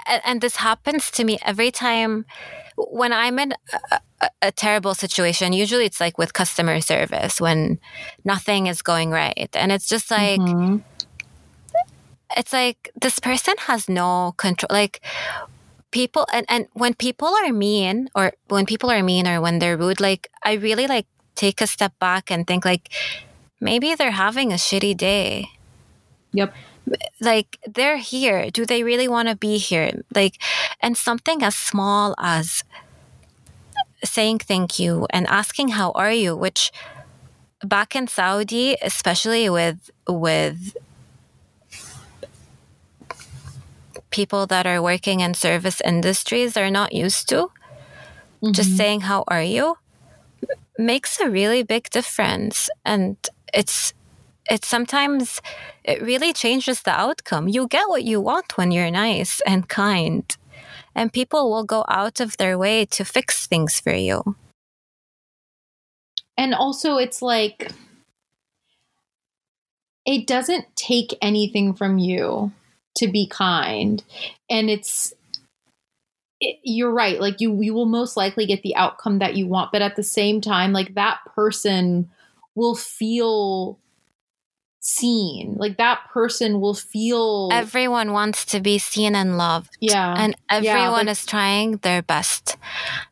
[0.06, 2.24] and, and this happens to me every time
[2.76, 3.52] when I'm in
[3.90, 5.52] a, a, a terrible situation.
[5.52, 7.78] Usually, it's like with customer service when
[8.24, 10.82] nothing is going right, and it's just like Mhm.
[12.36, 14.68] it's like this person has no control.
[14.70, 15.00] Like
[15.90, 19.76] people, and and when people are mean, or when people are mean, or when they're
[19.76, 22.88] rude, like I really like take a step back and think like
[23.60, 25.48] maybe they're having a shitty day
[26.32, 26.52] Yep.
[27.20, 30.36] like they're here do they really want to be here like
[30.80, 32.64] and something as small as
[34.06, 36.72] saying thank you and asking how are you which
[37.64, 40.76] back in saudi especially with with
[44.10, 47.50] people that are working in service industries are not used to
[48.52, 48.76] just Mhm.
[48.76, 49.76] saying how are you
[50.78, 52.70] makes a really big difference.
[52.84, 53.16] And
[53.54, 53.94] it's
[54.48, 55.40] it's sometimes
[55.84, 57.48] it really changes the outcome.
[57.48, 60.24] You get what you want when you're nice and kind
[60.96, 64.36] and people will go out of their way to fix things for you
[66.36, 67.72] And also, it's like
[70.04, 72.52] it doesn't take anything from you
[72.96, 74.02] to be kind,
[74.50, 75.14] and it's
[76.40, 77.20] it, you're right.
[77.20, 80.02] Like you, you will most likely get the outcome that you want, but at the
[80.02, 82.10] same time, like that person
[82.54, 83.78] will feel
[84.86, 85.54] seen.
[85.58, 91.06] Like that person will feel, everyone wants to be seen and loved yeah, and everyone
[91.06, 92.56] like- is trying their best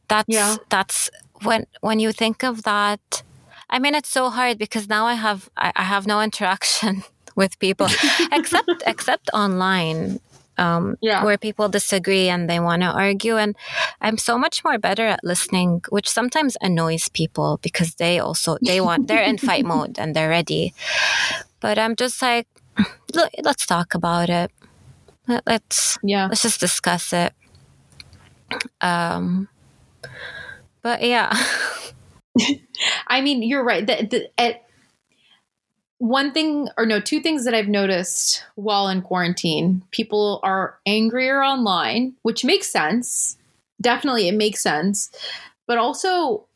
[0.08, 0.56] that's Yeah.
[0.68, 1.10] that's
[1.42, 3.22] when when you think of that
[3.70, 7.02] i mean it's so hard because now i have i, I have no interaction
[7.34, 7.88] with people
[8.32, 10.20] except except online
[10.56, 11.24] um, Yeah.
[11.24, 13.56] where people disagree and they want to argue and
[14.00, 18.80] i'm so much more better at listening which sometimes annoys people because they also they
[18.80, 20.72] want they're in fight mode and they're ready
[21.64, 22.46] but i'm just like
[23.42, 24.50] let's talk about it
[25.26, 26.26] Let- let's yeah.
[26.26, 27.32] let's just discuss it.
[28.80, 29.48] Um,
[30.82, 31.32] but yeah,
[33.06, 33.86] I mean, you're right.
[33.86, 34.62] The, the, at,
[35.98, 41.42] one thing, or no, two things that I've noticed while in quarantine people are angrier
[41.42, 43.38] online, which makes sense.
[43.80, 45.10] Definitely, it makes sense.
[45.66, 46.46] But also,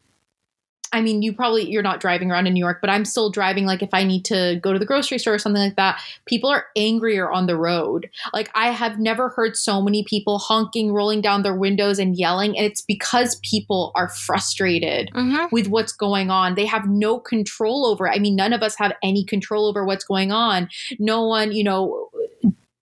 [0.93, 3.67] I mean, you probably you're not driving around in New York, but I'm still driving.
[3.67, 6.51] Like, if I need to go to the grocery store or something like that, people
[6.51, 8.09] are angrier on the road.
[8.33, 12.57] Like, I have never heard so many people honking, rolling down their windows, and yelling,
[12.57, 15.53] and it's because people are frustrated Mhm.
[15.53, 16.55] with what's going on.
[16.55, 18.15] They have no control over it.
[18.15, 20.69] I mean, none of us have any control over what's going on.
[20.99, 22.09] No one, you know,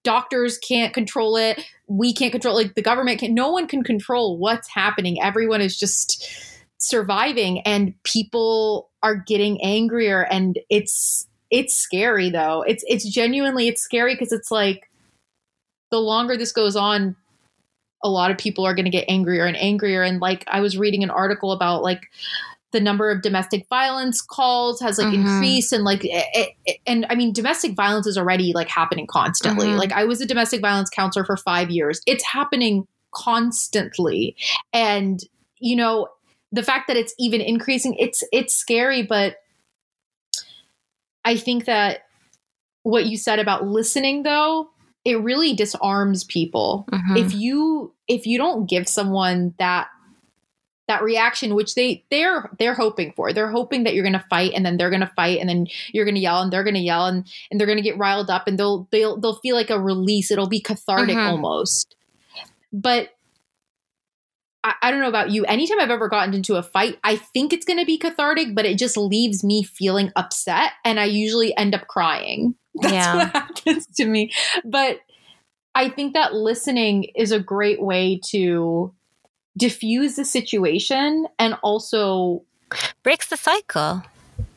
[0.04, 1.64] doctors can't control it.
[1.88, 5.20] We can't control like the government can no one can control what's happening.
[5.20, 6.24] Everyone is just
[6.78, 12.62] surviving and people are getting angrier and it's it's scary though.
[12.62, 14.90] It's it's genuinely it's scary because it's like
[15.90, 17.16] the longer this goes on
[18.02, 20.76] a lot of people are going to get angrier and angrier and like I was
[20.76, 22.10] reading an article about like
[22.72, 25.14] the number of domestic violence calls has like Mhm.
[25.14, 29.68] increased and like it, it, and i mean domestic violence is already like happening constantly
[29.68, 29.78] Mhm.
[29.78, 34.36] like i was a domestic violence counselor for 5 years it's happening constantly
[34.74, 35.20] and
[35.58, 36.08] you know
[36.56, 39.36] the fact that it's even increasing it's it's scary but
[41.24, 42.00] i think that
[42.82, 44.68] what you said about listening though
[45.04, 47.18] it really disarms people Mhm.
[47.24, 49.88] if you if you don't give someone that
[50.88, 54.52] that reaction which they they're they're hoping for they're hoping that you're going to fight
[54.54, 56.74] and then they're going to fight and then you're going to yell and they're going
[56.74, 59.56] to yell and and they're going to get riled up and they'll they'll they'll feel
[59.56, 61.28] like a release it'll be cathartic Mhm.
[61.28, 61.96] almost
[62.72, 63.15] but
[64.66, 67.52] I, I don't know about you anytime i've ever gotten into a fight i think
[67.52, 71.56] it's going to be cathartic but it just leaves me feeling upset and i usually
[71.56, 73.14] end up crying that's Yeah.
[73.16, 74.32] what happens to me
[74.64, 75.00] but
[75.78, 78.94] I think that listening is a great way to
[79.58, 82.44] diffuse the situation and also,
[83.02, 84.02] breaks the cycle.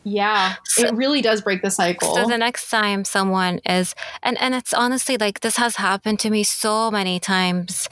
[0.05, 2.15] yeah, So- it really does break the cycle.
[2.15, 6.29] So the next time someone is, and and it's honestly like this has happened to
[6.29, 7.89] me so many times,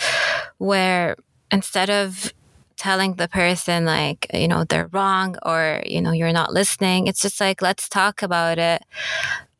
[0.57, 1.18] where
[1.51, 2.33] instead of
[2.77, 7.21] telling the person like you know they're wrong or you know you're not listening, it's
[7.21, 8.83] just like let's talk about it,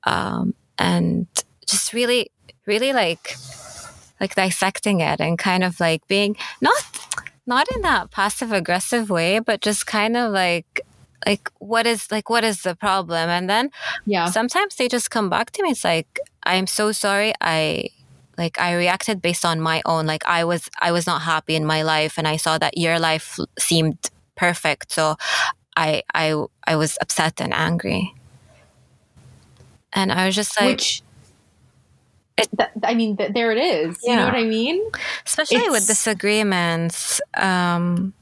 [0.04, 1.28] um, and
[1.66, 2.30] just really,
[2.66, 3.36] really like
[4.20, 6.76] like dissecting it and kind of like being not
[7.46, 10.82] not in that passive aggressive way, but just kind of like
[11.26, 13.30] like what is like what is the problem?
[13.30, 13.70] And then
[14.06, 14.26] Yeah.
[14.32, 15.72] sometimes they just come back to me.
[15.72, 17.34] It's like I'm so sorry.
[17.42, 17.90] I
[18.38, 20.06] like I reacted based on my own.
[20.06, 23.00] Like I was I was not happy in my life, and I saw that your
[23.00, 23.98] life seemed
[24.36, 24.92] perfect.
[24.92, 25.16] So
[25.76, 26.36] I I
[26.66, 28.14] I was upset and angry.
[29.94, 31.02] And I was just like, Which,
[32.54, 33.98] that, I mean, th- there it is.
[34.06, 34.84] You know what I mean?
[35.26, 38.14] especially with disagreements um,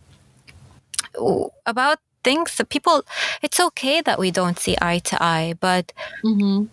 [1.65, 3.03] about things that people
[3.41, 5.93] it's okay that we don't see eye to eye but
[6.23, 6.65] Mm-hmm.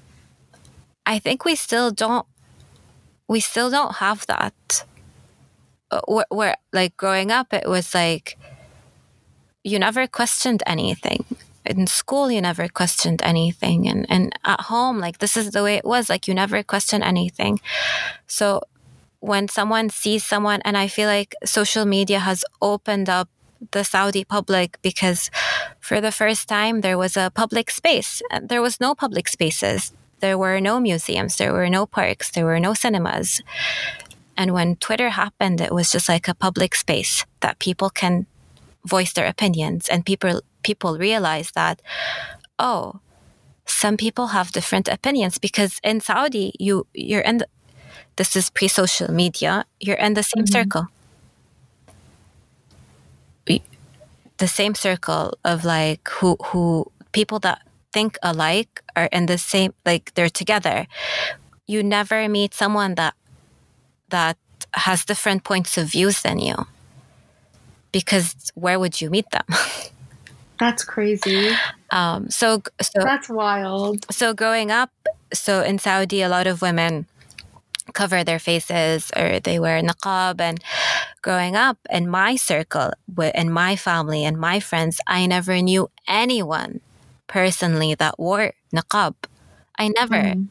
[1.06, 2.26] i think we still don't
[3.28, 4.84] we still don't have that.
[6.08, 8.38] Where, where like growing up it was like
[9.62, 11.24] you never questioned anything.
[11.66, 13.88] In school you never questioned anything.
[13.88, 16.08] And and at home like this is the way it was.
[16.08, 17.60] Like you never question anything.
[18.26, 18.62] So
[19.20, 23.28] when someone sees someone and i feel like social media has opened up
[23.70, 25.30] the saudi public because
[25.78, 28.20] for the first time there was a public space.
[28.42, 29.92] There was no public spaces
[30.22, 33.42] there were no museums there were no parks there were no cinemas
[34.36, 38.26] and when twitter happened it was just like a public space that people can
[38.94, 41.82] voice their opinions and people people realize that
[42.58, 43.00] oh
[43.66, 47.46] some people have different opinions because in saudi you you're in the,
[48.16, 50.52] this is pre-social media you're in the same Mhm.
[50.52, 50.86] circle
[54.38, 57.62] the same circle of like who who people that
[57.92, 60.86] think alike are in the same like they're together
[61.66, 63.14] you never meet someone that
[64.08, 64.36] that
[64.74, 66.54] has different points of views than you
[67.92, 69.44] because where would you meet them
[70.58, 71.50] That's crazy.
[71.90, 74.06] um so so That's wild.
[74.12, 74.90] so growing up
[75.32, 77.06] so in saudi a lot of women
[77.94, 80.62] cover their faces or they wear niqab and
[81.20, 82.92] growing up in my circle
[83.34, 86.80] in my family and my friends i never knew anyone
[87.26, 89.14] personally that wore niqab.
[89.78, 90.48] I never Mm.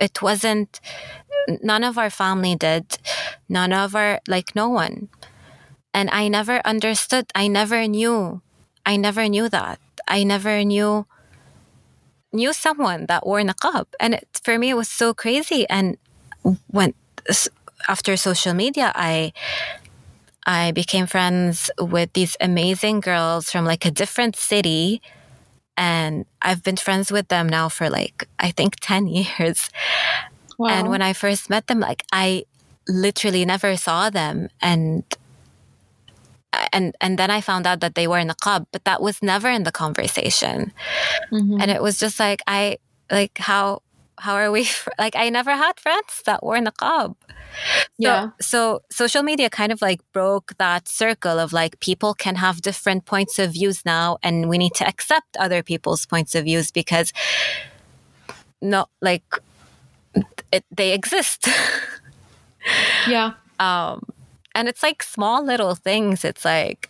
[0.00, 0.80] it wasn't
[1.62, 2.98] none of our family did.
[3.48, 5.08] None of our like no one.
[5.94, 8.42] And i never understood i never knew
[8.86, 9.78] i never knew that.
[10.08, 11.06] I never knew
[12.32, 13.86] knew someone that wore niqab.
[13.98, 15.68] And it, for me it was so crazy.
[15.68, 15.96] And
[16.68, 16.94] when
[17.88, 19.32] after social media i
[20.46, 25.00] i became friends with these amazing girls from like a different city
[25.80, 29.70] and i've been friends with them now for like i think 10 years
[30.60, 30.68] Wow.
[30.68, 32.44] and when i first met them like i
[32.86, 35.02] literally never saw them and
[36.72, 39.48] and and then i found out that they were in niqab, but that was never
[39.48, 40.72] in the conversation
[41.32, 41.56] Mhm.
[41.60, 42.76] and it was just like i
[43.10, 43.80] like how
[44.18, 44.68] how are we
[44.98, 47.16] like i never had friends that were in the so,
[47.98, 48.30] Yeah.
[48.40, 53.04] so social media kind of like broke that circle of like people can have different
[53.04, 57.12] points of views now and we need to accept other people's points of views because
[58.62, 59.24] no like
[60.52, 61.48] it, they exist
[63.08, 63.32] yeah.
[63.58, 64.02] um
[64.54, 66.88] and it's like small little things it's like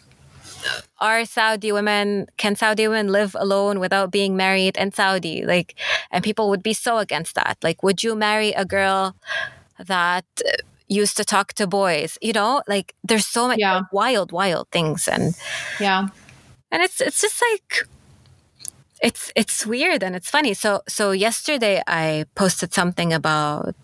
[1.00, 5.74] are saudi women can saudi women live alone without being married in saudi like
[6.10, 9.16] and people would be so against that like would you marry a girl
[9.86, 10.24] that
[10.88, 13.76] used to talk to boys you know like there's so many Yeah.
[13.76, 15.34] like, wild wild things and
[15.78, 16.08] Yeah.
[16.72, 17.86] and it's it's just like
[19.02, 23.76] it's it's weird and it's funny so so yesterday i posted something about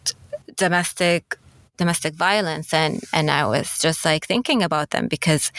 [0.57, 1.39] domestic
[1.77, 5.53] domestic violence and and i was just like thinking about them because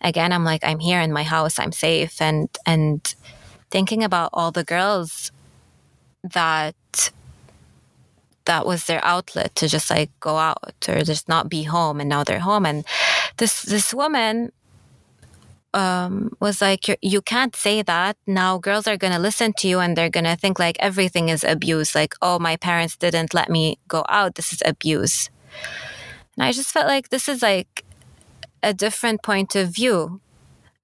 [0.00, 3.14] again i'm like i'm here in my house i'm safe and and
[3.70, 5.30] thinking about all the girls
[6.22, 7.10] that
[8.46, 12.08] that was their outlet to just like go out or just not be home and
[12.08, 12.84] now they're home and
[13.36, 14.50] this this woman
[15.76, 18.16] um, was like, you can't say that.
[18.26, 21.28] Now girls are going to listen to you and they're going to think like everything
[21.28, 21.94] is abuse.
[21.94, 24.36] Like, oh, my parents didn't let me go out.
[24.36, 25.28] This is abuse.
[26.36, 27.84] And I just felt like this is like
[28.62, 30.20] a different point of view.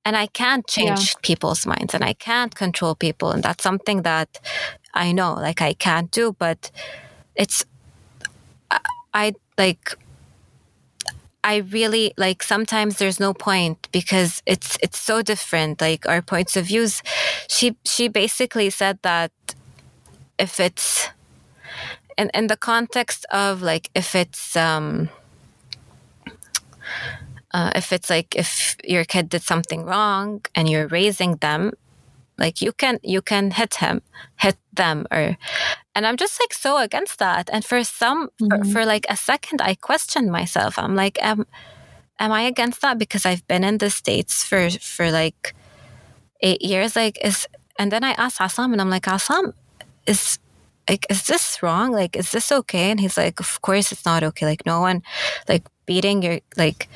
[0.05, 3.31] And I can't change people's minds and I can't control people.
[3.31, 4.41] And that's something that
[4.93, 6.71] I know, like, I can't do, but
[7.37, 7.65] it's,
[8.71, 8.81] I,
[9.15, 9.97] I like,
[11.45, 16.57] I really like sometimes there's no point because it's it's so different like our points
[16.57, 17.03] of views.
[17.49, 19.33] She she basically said that
[20.39, 21.09] if it's
[22.17, 25.09] in in the context of like if it's um
[27.55, 31.73] uh, if it's like if your kid did something wrong and you're raising them
[32.45, 33.97] like you can you can hit him
[34.45, 35.37] hit them or
[35.95, 38.73] and i'm just like so against that and for some for, Mhm.
[38.73, 41.47] for like a second i questioned myself i'm like am
[42.19, 45.55] am I against that because I've been in the states for for like
[46.41, 46.95] eight years?
[46.95, 49.53] Like, is and then I asked Assam, and I'm like, Assam,
[50.07, 50.39] is
[50.89, 51.91] like, is this wrong?
[51.91, 52.91] Like, is this okay?
[52.91, 54.47] And he's like, of course it's not okay.
[54.47, 55.03] Like, no one,
[55.49, 56.89] like beating your like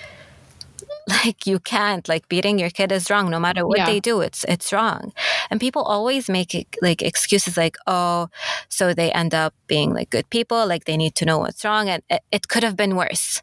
[1.24, 3.86] like you can't like beating your kid is wrong no matter what yeah.
[3.86, 5.12] they do it's it's wrong
[5.50, 8.28] and people always make like excuses like oh
[8.68, 11.88] so they end up being like good people like they need to know what's wrong
[11.88, 13.40] and it, it could have been worse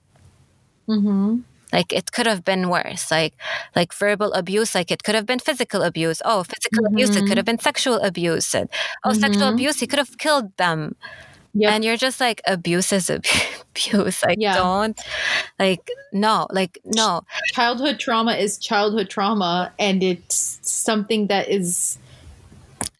[0.89, 1.37] mm-hmm.
[1.71, 3.33] like it could have been worse like
[3.77, 6.95] like verbal abuse like it could have been physical abuse oh physical mm-hmm.
[6.95, 7.37] abuse it could mm-hmm.
[7.37, 8.69] have been sexual abuse and
[9.05, 9.21] oh mm-hmm.
[9.21, 10.95] sexual abuse he could have killed them
[11.55, 11.71] Yep.
[11.71, 13.09] And you're just like abuse is
[13.75, 14.23] abuse.
[14.23, 14.55] Like yeah.
[14.55, 14.99] don't
[15.59, 17.21] like no, like no.
[17.53, 21.97] Childhood trauma is childhood trauma and it's something that is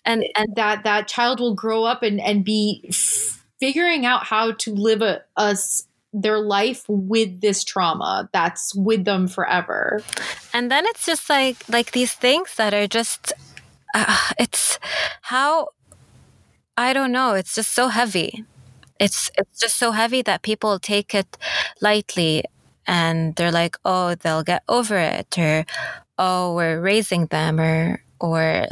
[0.05, 2.89] and and that that child will grow up and and be
[3.59, 5.57] figuring out how to live a, a
[6.13, 10.03] their life with this trauma that's with them forever.
[10.53, 13.33] And then it's just like like these things that are just
[13.95, 14.79] uh, it's
[15.21, 15.69] how
[16.77, 17.33] I don't know.
[17.33, 18.45] It's just so heavy.
[18.99, 21.37] It's it's just so heavy that people take it
[21.81, 22.45] lightly,
[22.87, 25.65] and they're like, "Oh, they'll get over it," or
[26.17, 28.67] "Oh, we're raising them," or or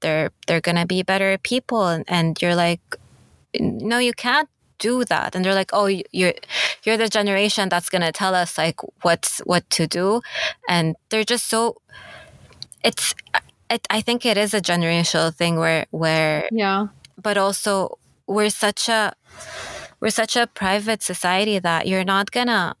[0.00, 2.80] they're they're gonna be better people, and, and you're like,
[3.60, 4.48] "No, you can't
[4.78, 6.34] do that." And they're like, "Oh, you're
[6.84, 10.22] you're the generation that's gonna tell us like what's what to do,"
[10.68, 11.76] and they're just so.
[12.84, 13.14] It's
[13.70, 16.88] it, I think it is a generational thing where where yeah
[17.20, 19.12] but also we're such a
[20.00, 22.74] we're such a private society that you're not gonna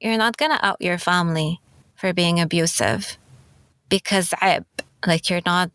[0.00, 1.60] you're not gonna out your family
[1.94, 3.18] for being abusive
[3.88, 4.64] because I
[5.06, 5.70] like you're not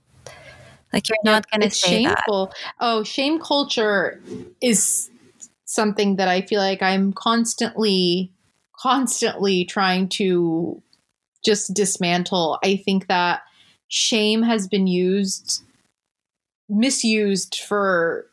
[0.91, 2.47] like you're not gonna it's say shameful.
[2.47, 2.55] that.
[2.79, 4.21] Oh, shame culture
[4.61, 5.09] is
[5.65, 8.31] something that I feel like I'm constantly
[8.77, 10.81] constantly trying to
[11.43, 12.59] just dismantle.
[12.63, 13.41] I think that
[13.87, 15.63] shame has been used
[16.69, 18.27] misused for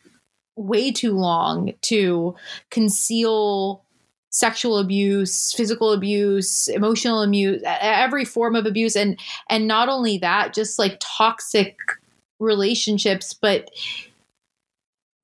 [0.57, 2.35] way too long to
[2.71, 3.85] conceal
[4.31, 9.19] sexual abuse physical abuse emotional abuse every form of abuse and
[9.51, 11.77] and not only that just like toxic
[12.39, 13.71] relationships but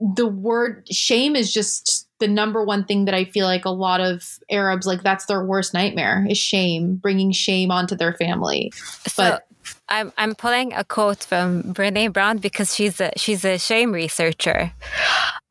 [0.00, 4.00] the word shame is just the number one thing that I feel like a lot
[4.00, 8.72] of Arabs like that's their worst nightmare is shame, bringing shame onto their family.
[9.06, 9.46] So, but
[9.88, 14.72] I'm I'm pulling a quote from Brene Brown because she's a she's a shame researcher.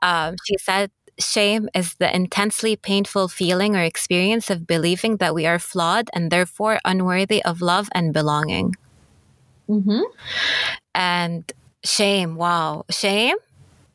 [0.02, 5.46] Um, she said, "Shame is the intensely painful feeling or experience of believing that we
[5.46, 8.76] are flawed and therefore unworthy of love and belonging."
[9.70, 10.02] Mm-hmm.
[10.96, 11.52] And
[11.84, 13.36] shame, wow, shame,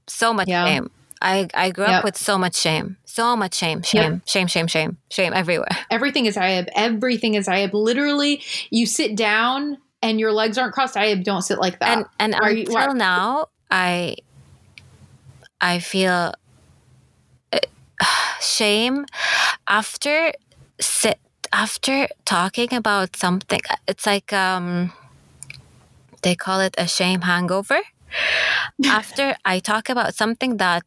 [0.07, 0.67] so much yeah.
[0.67, 0.91] shame.
[1.21, 1.99] I, I grew yep.
[1.99, 4.23] up with so much shame, so much shame, shame, yep.
[4.27, 5.69] shame, shame, shame, shame everywhere.
[5.91, 6.69] Everything is Ayab.
[6.75, 7.73] Everything is Ayab.
[7.73, 11.99] Literally, you sit down and your legs aren't crossed, I don't sit like that.
[11.99, 14.17] And, and until you, now, I
[15.61, 16.35] I feel
[17.53, 17.59] uh,
[18.41, 19.07] shame
[19.69, 20.33] after
[20.81, 21.19] sit
[21.53, 23.61] after talking about something.
[23.87, 24.93] It's like um,
[26.23, 27.81] they call it a shame hangover.
[28.85, 30.85] after I talk about something that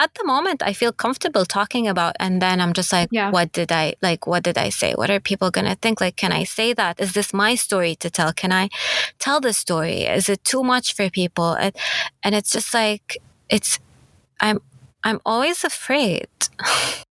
[0.00, 3.30] at the moment I feel comfortable talking about and then I'm just like yeah.
[3.30, 4.94] what did I like what did I say?
[4.94, 6.00] What are people going to think?
[6.00, 6.98] Like can I say that?
[6.98, 8.32] Is this my story to tell?
[8.32, 8.70] Can I
[9.18, 10.04] tell the story?
[10.04, 11.52] Is it too much for people?
[11.52, 11.76] And,
[12.24, 13.18] and it's just like
[13.50, 13.78] it's
[14.40, 14.60] I'm
[15.04, 16.28] I'm always afraid.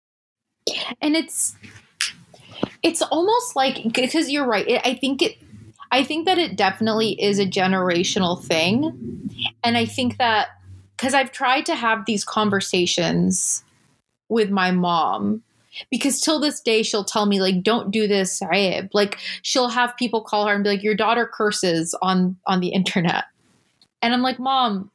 [1.00, 1.54] And it's
[2.82, 5.36] it's almost like because you're right I think it
[5.92, 9.30] I think that it definitely is a generational thing.
[9.62, 10.48] And I think that
[10.96, 13.64] because I've tried to have these conversations
[14.28, 15.42] with my mom
[15.90, 18.40] because till this day she'll tell me like don't do this
[18.92, 22.68] like she'll have people call her and be like your daughter curses on on the
[22.68, 23.24] internet.
[24.02, 24.90] And i'm like mom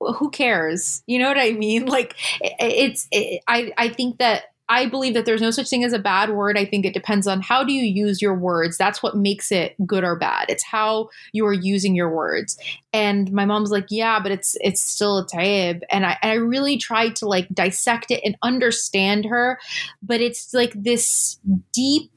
[0.00, 1.02] who cares?
[1.06, 1.86] You know what i mean?
[1.86, 5.92] Like it's it, i i think that I believe that there's no such thing as
[5.92, 6.56] a bad word.
[6.56, 8.78] I think it depends on how do you use your words.
[8.78, 10.46] That's what makes it good or bad.
[10.48, 12.58] It's how you are using your words.
[12.90, 15.82] And my mom's like, yeah, but it's it's still a taib.
[15.90, 19.60] And I, I really tried to like dissect it and understand her,
[20.02, 21.38] but it's like this
[21.74, 22.10] deep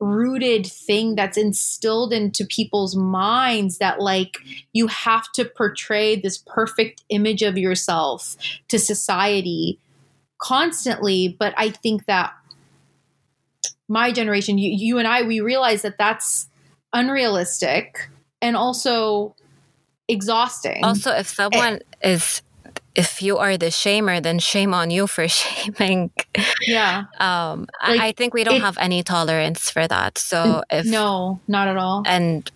[0.00, 4.38] rooted thing that's instilled into people's minds that like
[4.72, 9.78] you have to portray this perfect image of yourself to society
[10.38, 12.32] constantly but i think that
[13.88, 16.48] my generation you, you and i we realize that that's
[16.92, 18.08] unrealistic
[18.42, 19.34] and also
[20.08, 22.42] exhausting also if someone is
[22.94, 26.10] if you are the shamer, then shame on you for shaming.
[26.62, 27.04] Yeah.
[27.20, 30.16] Um, Like, I, I think we don't it- have any tolerance for that.
[30.16, 32.04] So if No, not at all.
[32.06, 32.50] and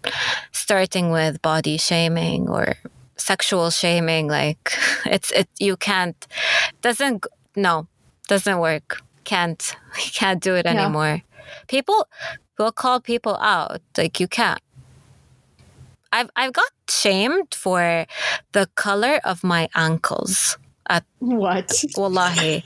[0.50, 2.76] starting with body shaming or
[3.16, 4.72] sexual shaming, like
[5.04, 6.16] it's it you can't
[6.80, 7.26] doesn't
[7.56, 7.86] no
[8.28, 9.02] doesn't work.
[9.24, 10.72] Can't we can't do it Yeah.
[10.82, 11.22] anymore.
[11.68, 12.08] People
[12.58, 13.80] will call people out.
[13.96, 14.60] Like you can't.
[16.12, 18.06] I've I've got shamed for
[18.52, 20.58] the color of my ankles.
[21.20, 21.70] What?
[21.96, 22.64] Wallahi,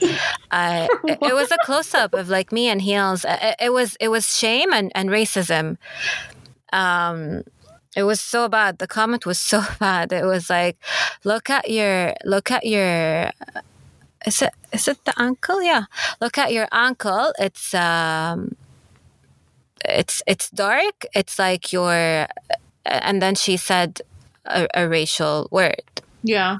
[0.49, 3.23] I, it, it was a close up of like me and heels.
[3.23, 5.77] It, it was it was shame and, and racism.
[6.73, 7.43] Um,
[7.95, 8.79] it was so bad.
[8.79, 10.11] The comment was so bad.
[10.11, 10.77] It was like,
[11.23, 13.29] look at your look at your.
[14.25, 15.61] Is it is it the ankle?
[15.61, 15.83] Yeah.
[16.21, 17.33] Look at your ankle.
[17.39, 18.55] It's um.
[19.87, 21.05] It's it's dark.
[21.13, 22.25] It's like your,
[22.85, 24.01] and then she said
[24.45, 25.83] a, a racial word,
[26.23, 26.57] Yeah.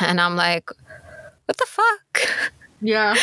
[0.00, 0.68] and I'm like,
[1.46, 2.50] what the fuck?
[2.80, 3.14] Yeah.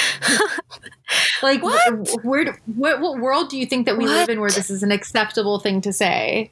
[1.41, 2.07] like What?
[2.07, 4.82] wh- where what what world do you think that we live in where this is
[4.84, 6.51] an acceptable thing to say?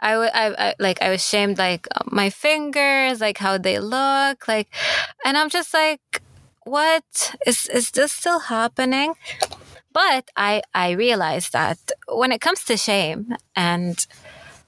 [0.00, 4.48] I, w- I, I like I was shamed like my fingers, like how they look,
[4.48, 4.68] like,
[5.24, 6.22] and I'm just like,
[6.64, 9.14] what is is this still happening?
[9.92, 14.06] But I I realized that when it comes to shame and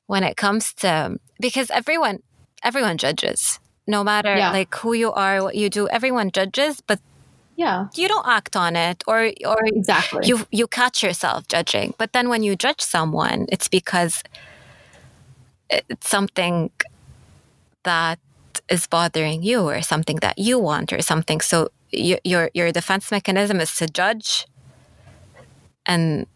[0.07, 2.19] when it comes to because everyone
[2.65, 4.53] everyone judges no matter Yeah.
[4.53, 7.01] like who you are what you do everyone judges but
[7.57, 7.87] Yeah.
[7.95, 10.27] you don't act on it or or Exactly.
[10.29, 14.23] you you catch yourself judging but then when you judge someone it's because
[15.71, 16.71] it's something
[17.85, 18.19] that
[18.73, 21.41] is bothering you or something that you want or something.
[21.41, 21.57] So
[21.93, 24.47] y- your your defense mechanism is to judge
[25.87, 26.27] and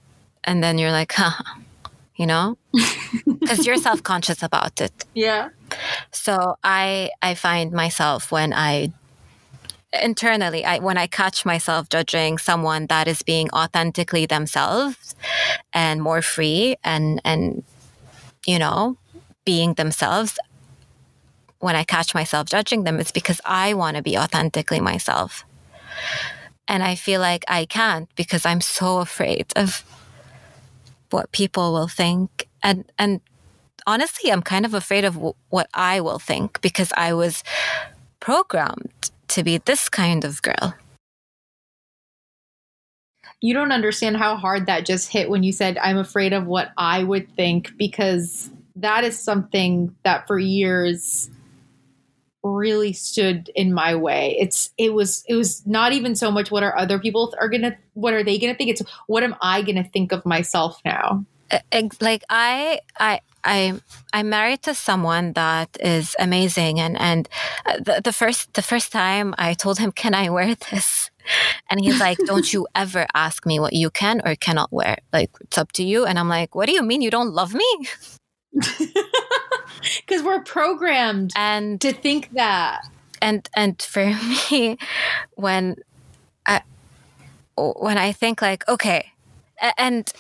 [0.45, 1.43] and then you're like huh
[2.16, 2.57] you know?
[3.41, 5.05] Because you're self-conscious about it.
[5.14, 5.51] Yeah.
[6.11, 8.93] so I I find myself when I
[10.03, 15.14] internally I when I catch myself judging someone that is being authentically themselves
[15.72, 17.62] and more free and and
[18.47, 18.97] you know
[19.45, 20.39] being themselves
[21.61, 25.44] when I catch myself judging them it's because I want to be authentically myself
[26.68, 29.84] and I feel like I can't because I'm so afraid of
[31.11, 33.20] what people will think and and
[33.86, 37.42] honestly, I'm kind of afraid of w- what I will think because I was
[38.20, 40.74] programmed to be this kind of girl.
[43.40, 46.72] You don't understand how hard that just hit when you said I'm afraid of what
[46.76, 51.30] I would think because that is something that for years
[52.55, 54.36] really stood in my way.
[54.38, 57.62] It's it was it was not even so much what are other people are going
[57.62, 60.80] to what are they to think it's what am I going to think of myself
[60.84, 61.24] now?
[62.01, 63.80] Like I, I, I,
[64.12, 67.28] I'm married to someone that is amazing, and and
[67.64, 71.11] uh, the, the first the first time I told him, "Can I wear this?"
[71.70, 74.99] And he's like, "Don't you ever ask me what you can or cannot wear.
[75.12, 77.55] Like it's up to you." And I'm like, "What do you mean you don't love
[77.55, 77.88] me?"
[80.07, 82.82] Cuz we're programmed And to think that.
[83.20, 84.04] and and for
[84.50, 84.76] me
[85.34, 85.76] when
[86.46, 86.61] i
[87.57, 89.12] when i think like okay
[89.78, 90.12] and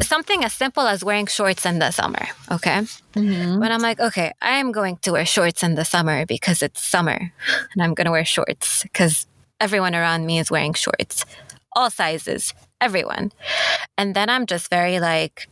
[0.00, 2.80] something as simple as wearing shorts in the summer okay?
[3.14, 3.60] Mm-hmm.
[3.60, 6.82] When i'm like okay i am going to wear shorts in the summer because it's
[6.82, 7.18] summer
[7.72, 9.26] and i'm going to wear shorts because
[9.60, 11.24] everyone around me is wearing shorts
[11.76, 13.32] all sizes everyone.
[13.98, 15.48] And then i'm just very like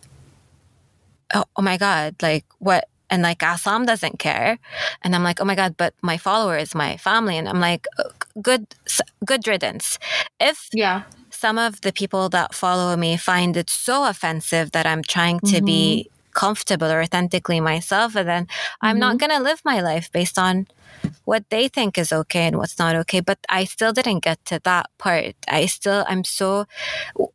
[1.35, 4.59] oh, oh my god like what and like Assam doesn't care
[5.03, 8.09] and I'm like oh my god but my followers my family and I'm like uh,
[8.49, 8.65] good
[9.31, 9.99] good riddance
[10.41, 11.03] if Yeah.
[11.45, 15.59] some of the people that follow me find it so offensive that I'm trying to
[15.73, 16.09] be
[16.43, 18.45] comfortable or authentically myself, and then
[18.81, 20.55] I'm not going to live my life based on
[21.31, 23.21] what they think is okay and what's not okay.
[23.21, 25.35] But I still didn't get to that part.
[25.49, 26.67] I still, I'm so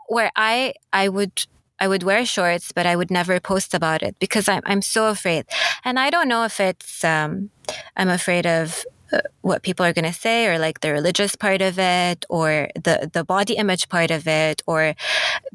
[0.09, 1.45] where I, I would.
[1.80, 5.09] I would wear shorts, but I would never post about it because I'm I'm so
[5.09, 5.45] afraid,
[5.84, 7.49] and I don't know if it's um,
[7.95, 11.61] I'm afraid of uh, what people are going to say or like the religious part
[11.61, 14.95] of it or the the body image part of it or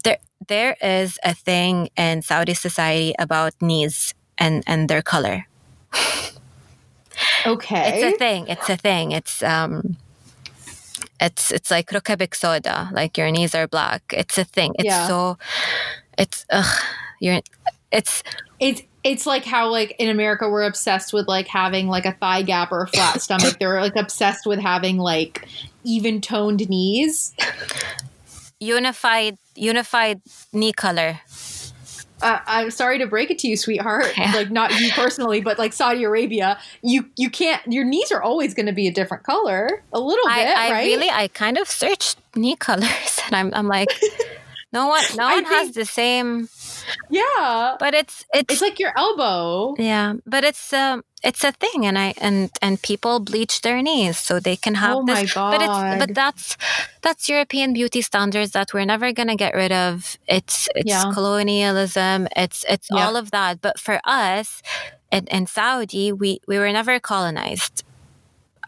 [0.05, 0.19] there
[0.49, 5.47] there is a thing in Saudi society about knees and and their color.
[7.47, 7.89] Okay.
[7.89, 8.47] It's a thing.
[8.49, 9.13] It's a thing.
[9.13, 9.97] It's um
[11.21, 14.03] it's it's like rukabik soda, like your knees are black.
[14.13, 14.75] It's a thing.
[14.79, 15.07] It's Yeah.
[15.07, 15.39] so
[16.19, 16.83] it's ugh
[17.21, 17.41] you're
[17.91, 18.23] it's
[18.59, 22.43] it's it's like how like in America we're obsessed with like having like a thigh
[22.43, 23.59] gap or a flat stomach.
[23.59, 25.49] They're like obsessed with having like
[25.85, 27.35] even toned knees.
[28.61, 30.21] unified unified
[30.53, 31.21] knee color.
[32.23, 34.13] uh, I'm sorry to break it to you, sweetheart.
[34.17, 34.33] Yeah.
[34.35, 37.61] Like not you personally, but like Saudi Arabia, you you can't.
[37.67, 40.71] Your knees are always going to be a different color, a little I, bit, I
[40.71, 40.85] right?
[40.85, 43.89] really, I kind of searched knee colors, and I'm, I'm like,
[44.73, 46.49] no one, no I one has the same.
[47.11, 47.77] yeah.
[47.79, 49.75] But it's, it's, It's like your elbow.
[49.79, 54.19] yeah, but it's, um, it's a thing, and I and and people bleach their knees
[54.19, 55.37] so they can have Oh this.
[55.37, 56.57] my But it's, but that's
[57.03, 60.19] that's European beauty standards that we're never gonna get rid of.
[60.27, 61.13] It's it's Yeah.
[61.15, 62.27] colonialism.
[62.35, 63.07] It's it's Yeah.
[63.07, 63.61] all of that.
[63.61, 64.63] But for us,
[65.13, 67.85] in, in Saudi, we we were never colonized.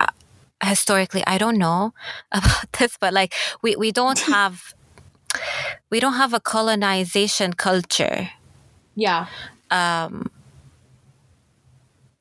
[0.01, 0.07] Uh,
[0.63, 1.93] historically, I don't know
[2.33, 4.75] about this, but like we we don't have
[5.91, 8.31] we don't have a colonization culture.
[8.97, 9.27] Yeah.
[9.71, 10.31] um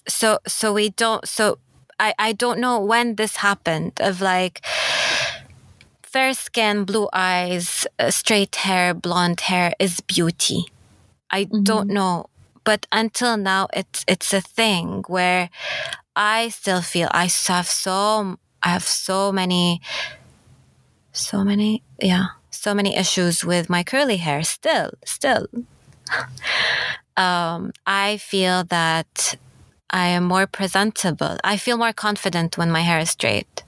[0.08, 1.58] so so we don't so
[2.00, 4.66] i i don't know when this happened of like
[6.02, 10.66] fair skin blue eyes uh, straight hair blonde hair is beauty.
[11.32, 12.28] I don't know.
[12.64, 15.50] But until now it's it's a thing where
[16.16, 19.82] i still feel I have so i have so many
[21.12, 25.48] so many yeah so many issues with my curly hair still still
[27.18, 29.36] um, I feel that
[29.90, 31.38] I am more presentable.
[31.44, 33.64] I feel more confident when my hair is straight.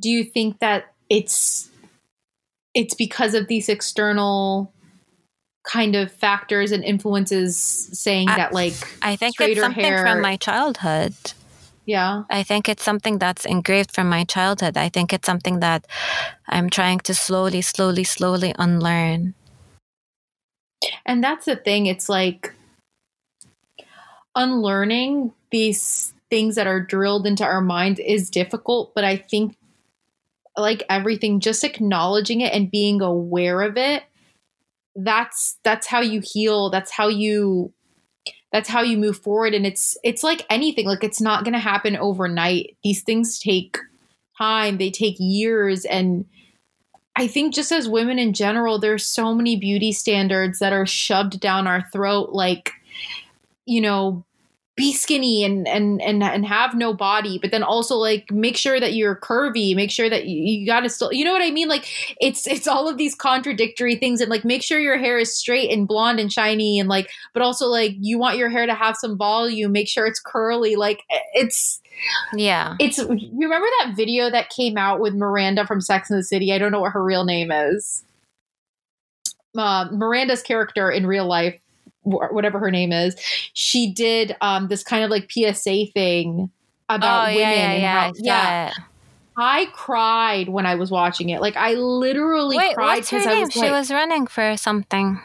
[0.00, 1.70] Do you think that it's
[2.74, 4.72] it's because of these external
[5.62, 7.56] kind of factors and influences
[7.92, 11.14] saying I- that like I think it's something hair- from my childhood.
[11.86, 14.76] Yeah I think it's something that's engraved from my childhood.
[14.76, 15.86] I think it's something that
[16.48, 19.34] I'm trying to slowly, slowly, slowly unlearn.
[21.06, 21.86] And that's the thing.
[21.86, 22.52] It's like
[24.34, 29.56] unlearning these things that are drilled into our minds is difficult, but I think
[30.56, 34.04] like everything, just acknowledging it and being aware of it,
[34.96, 36.70] that's that's how you heal.
[36.70, 37.72] That's how you
[38.54, 39.52] that's how you move forward.
[39.52, 42.76] And it's it's like anything, like it's not gonna happen overnight.
[42.84, 43.78] These things take
[44.38, 46.24] time, they take years and
[47.16, 51.40] I think just as women in general, there's so many beauty standards that are shoved
[51.40, 52.72] down our throat, like,
[53.66, 54.24] you know,
[54.76, 58.80] be skinny and and and and have no body, but then also like make sure
[58.80, 61.68] that you're curvy, make sure that you, you gotta still you know what I mean?
[61.68, 61.86] Like
[62.20, 65.70] it's it's all of these contradictory things and like make sure your hair is straight
[65.70, 68.96] and blonde and shiny and like but also like you want your hair to have
[68.96, 70.74] some volume, make sure it's curly.
[70.74, 71.02] Like
[71.34, 71.80] it's
[72.32, 72.74] Yeah.
[72.80, 76.52] it's you remember that video that came out with Miranda from Sex and the City?
[76.52, 78.02] I don't know what her real name is.
[79.56, 81.60] Uh, Miranda's character in real life,
[82.04, 83.16] whatever her name is,
[83.52, 86.50] she did um, this kind of like PSA thing
[86.88, 87.40] about oh, women.
[87.40, 88.00] yeah, yeah, and yeah.
[88.00, 88.66] how- yeah.
[88.68, 88.72] yeah.
[89.36, 91.40] I cried when I was watching it.
[91.40, 95.18] Like I literally Wait, cried because I was she like, was running for something.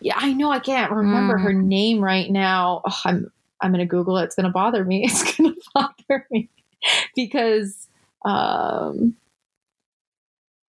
[0.00, 1.42] yeah, I know I can't remember Mm.
[1.42, 2.82] her name right now.
[2.84, 3.30] Oh, I'm
[3.60, 4.24] I'm gonna Google it.
[4.24, 5.04] It's gonna bother me.
[5.08, 6.50] It's gonna bother me
[7.14, 7.86] because
[8.24, 9.14] um,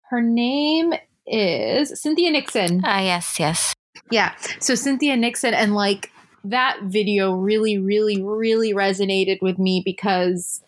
[0.09, 0.93] her name
[1.25, 2.81] is Cynthia Nixon.
[2.83, 3.73] Ah, yes, yes.
[4.11, 4.33] Yeah.
[4.59, 6.11] So Cynthia Nixon and like
[6.43, 10.61] that video really, really, really resonated with me because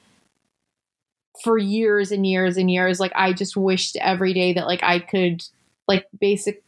[1.43, 4.99] for years and years and years, like I just wished every day that like I
[4.99, 5.43] could
[5.87, 6.63] like basic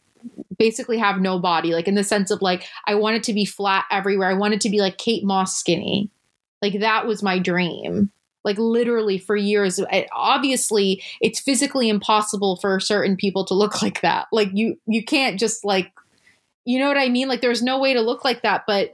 [0.58, 3.84] basically have no body, like in the sense of like I wanted to be flat
[3.90, 4.28] everywhere.
[4.28, 6.10] I wanted to be like Kate Moss skinny.
[6.60, 8.10] Like that was my dream.
[8.44, 9.80] Like literally for years.
[9.80, 14.26] I- obviously, it's physically impossible for certain people to look like that.
[14.32, 15.92] Like you you can't just like
[16.68, 17.28] you know what I mean?
[17.28, 18.92] Like there's no way to look like that, but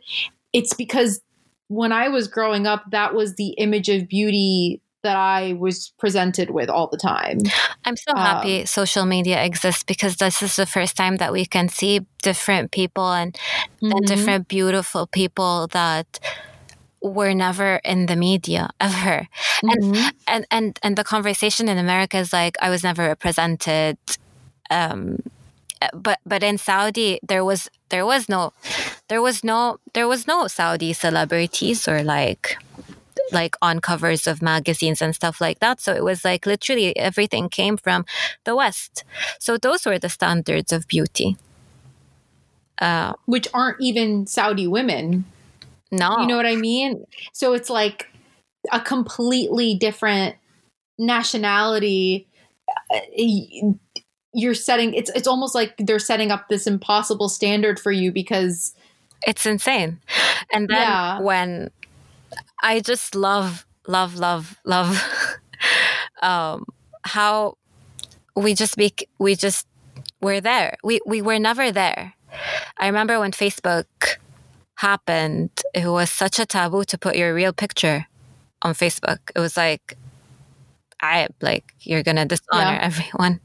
[0.53, 1.20] it's because
[1.66, 6.51] when I was growing up, that was the image of beauty that I was presented
[6.51, 7.39] with all the time.
[7.85, 11.45] I'm so Um, happy social media exists because this is the first time that we
[11.45, 13.37] can see different people and,
[13.83, 14.07] and Mhm.
[14.07, 16.20] different beautiful people that
[17.03, 19.27] were never in the media ever.
[19.64, 20.12] Mhm.
[20.29, 23.99] And and and the conversation in America is like I was never represented.
[24.70, 25.18] Um,
[25.93, 28.53] but but in Saudi there was there was no
[29.09, 32.57] there was no there was no Saudi celebrities or like
[33.32, 35.80] like on covers of magazines and stuff like that.
[35.80, 38.05] So it was like literally everything came from
[38.45, 39.05] the West.
[39.39, 41.37] So those were the standards of beauty.
[42.80, 45.24] Uh, which aren't even Saudi women.
[45.93, 47.05] no, You know what I mean?
[47.32, 48.09] So it's like
[48.72, 50.37] a completely different
[50.99, 52.26] nationality.
[54.35, 58.74] You're setting it's it's almost like they're setting up this impossible standard for you because
[59.26, 60.01] it's insane.
[60.53, 61.20] And then Yeah.
[61.20, 61.70] when
[62.62, 65.03] I just love, love, love, love
[66.22, 66.66] um,
[67.03, 67.57] how
[68.37, 69.66] we just be we just
[70.20, 70.76] we're there.
[70.82, 72.14] We we were never there.
[72.78, 73.87] I remember when Facebook
[74.76, 78.07] happened, it was such a taboo to put your real picture
[78.62, 79.18] on Facebook.
[79.37, 79.97] It was like,
[81.01, 82.78] I like you're gonna dishonor yeah.
[82.82, 83.41] everyone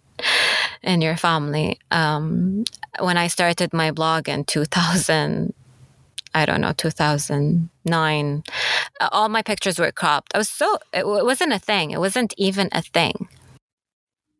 [0.83, 1.79] in your family.
[1.91, 2.65] Um,
[2.99, 5.53] when I started my blog in 2000,
[6.33, 8.43] I don't know, 2009,
[9.11, 10.31] all my pictures were cropped.
[10.35, 11.91] I was so, it, it wasn't a thing.
[11.91, 13.27] It wasn't even a thing.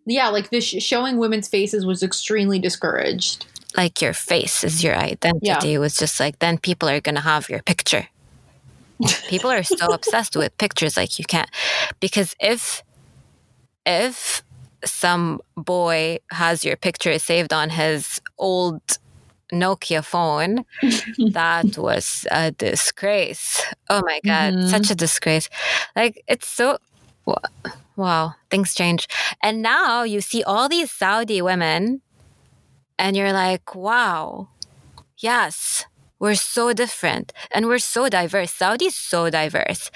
[0.06, 3.46] Yeah, like the sh- showing women's faces was extremely discouraged.
[3.78, 5.48] Like your face is your identity.
[5.48, 5.64] Yeah.
[5.64, 8.08] It was just like, then people are going to have your picture.
[9.28, 11.50] people are so obsessed with pictures like you can't
[12.00, 12.84] because if
[13.86, 14.44] if
[14.86, 18.82] some boy has your picture saved on his old
[19.52, 20.66] Nokia phone.
[21.34, 23.64] that was a disgrace.
[23.90, 24.68] Oh my God, mm-hmm.
[24.68, 25.50] such a disgrace.
[25.96, 26.78] Like, it's so.
[27.96, 29.08] Wow, things change.
[29.44, 32.02] And now you see all these Saudi women,
[32.98, 34.50] and you're like, wow,
[35.18, 35.86] yes,
[36.20, 38.52] we're so different and we're so diverse.
[38.52, 39.90] Saudi's so diverse.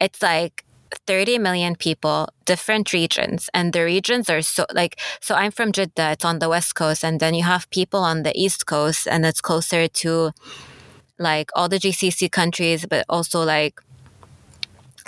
[0.00, 0.64] It's like
[1.06, 6.12] 30 million people, different regions, and the regions are so like so I'm from Jeddah,
[6.12, 9.24] it's on the west coast, and then you have people on the east coast, and
[9.24, 10.32] it's closer to
[11.18, 13.80] like all the GCC countries, but also like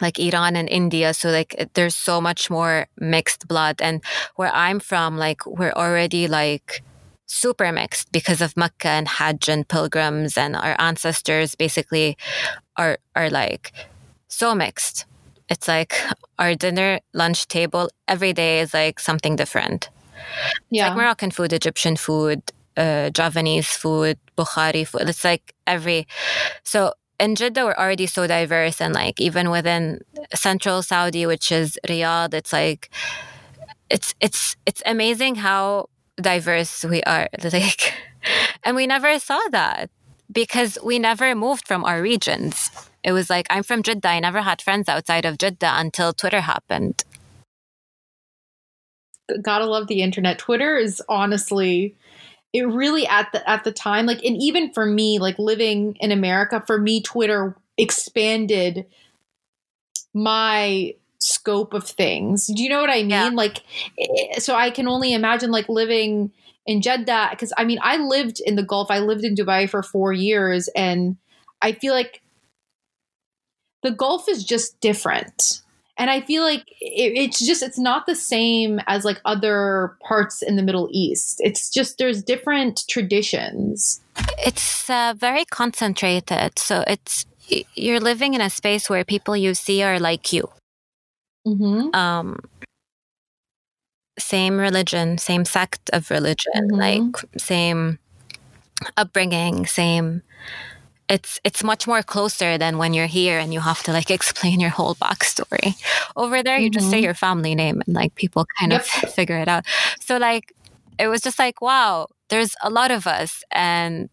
[0.01, 1.14] like Iran and India.
[1.14, 3.81] So like there's so much more mixed blood.
[3.81, 4.03] And
[4.37, 6.83] where I'm from, like we're already like
[7.26, 12.16] super mixed because of Mecca and Hajj and pilgrims and our ancestors basically
[12.76, 13.72] are are like
[14.26, 15.07] so mixed
[15.51, 15.94] it's like
[16.38, 19.90] our dinner lunch table every day is like something different.
[20.70, 20.86] Yeah.
[20.86, 22.40] It's like Moroccan food, Egyptian food,
[22.76, 25.09] uh, Javanese food, Bukhari food.
[25.09, 26.07] It's like every
[26.62, 30.01] so in Jeddah we're already so diverse and like even within
[30.34, 32.88] central Saudi, which is Riyadh, it's like
[33.90, 37.28] it's it's it's amazing how diverse we are.
[37.53, 37.92] Like
[38.62, 39.90] and we never saw that
[40.30, 42.70] because we never moved from our regions.
[43.03, 44.09] It was like, I'm from Jeddah.
[44.09, 47.05] I never had friends outside of Jeddah until Twitter happened.
[49.42, 50.38] Gotta love the internet.
[50.38, 51.96] Twitter is honestly,
[52.53, 56.11] it really at the at the time, like, and even for me, like living in
[56.11, 58.86] America, for me, Twitter expanded
[60.12, 62.46] my scope of things.
[62.46, 63.11] Do you know what I mean?
[63.11, 63.30] Yeah.
[63.34, 63.62] Like,
[63.98, 66.32] eh, so I can only imagine like living
[66.66, 68.90] in Jeddah because I mean, I lived in the Gulf.
[68.90, 71.16] I lived in Dubai for four years, and
[71.62, 72.22] I feel like
[73.83, 75.62] the Gulf is just different.
[75.97, 80.41] And I feel like it, it's just, it's not the same as like other parts
[80.41, 81.41] in the Middle East.
[81.41, 84.01] It's just, there's different traditions.
[84.39, 86.59] It's uh, very concentrated.
[86.59, 87.26] So it's,
[87.74, 90.49] you're living in a space where people you see are like you.
[91.47, 91.95] Mm-hmm.
[91.95, 92.39] Um,
[94.18, 96.76] same religion, same sect of religion, mm-hmm.
[96.76, 97.99] like same
[98.97, 100.22] upbringing, same
[101.11, 104.61] it's it's much more closer than when you're here and you have to like explain
[104.61, 105.74] your whole backstory.
[106.16, 106.78] Over there, you mm-hmm.
[106.78, 107.04] just say mm-hmm.
[107.04, 108.80] your family name and like people kind yep.
[108.82, 108.86] of
[109.18, 109.66] figure it out.
[110.00, 110.54] So like
[110.98, 114.08] it was just like wow, there's a lot of us and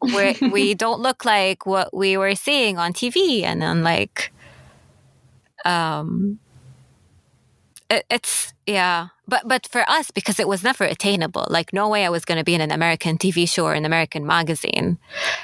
[0.00, 4.32] we we don't look like what we were seeing on TV and then like
[5.64, 6.38] um
[8.10, 9.08] it's yeah.
[9.26, 11.46] But but for us because it was never attainable.
[11.48, 13.84] Like no way i was going to be in an american tv show or an
[13.84, 14.98] american magazine.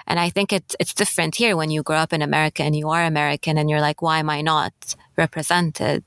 [0.07, 2.89] And i think it's it's different here when you grow up in america and you
[2.89, 4.73] are american and you're like why am i not
[5.17, 6.05] represented?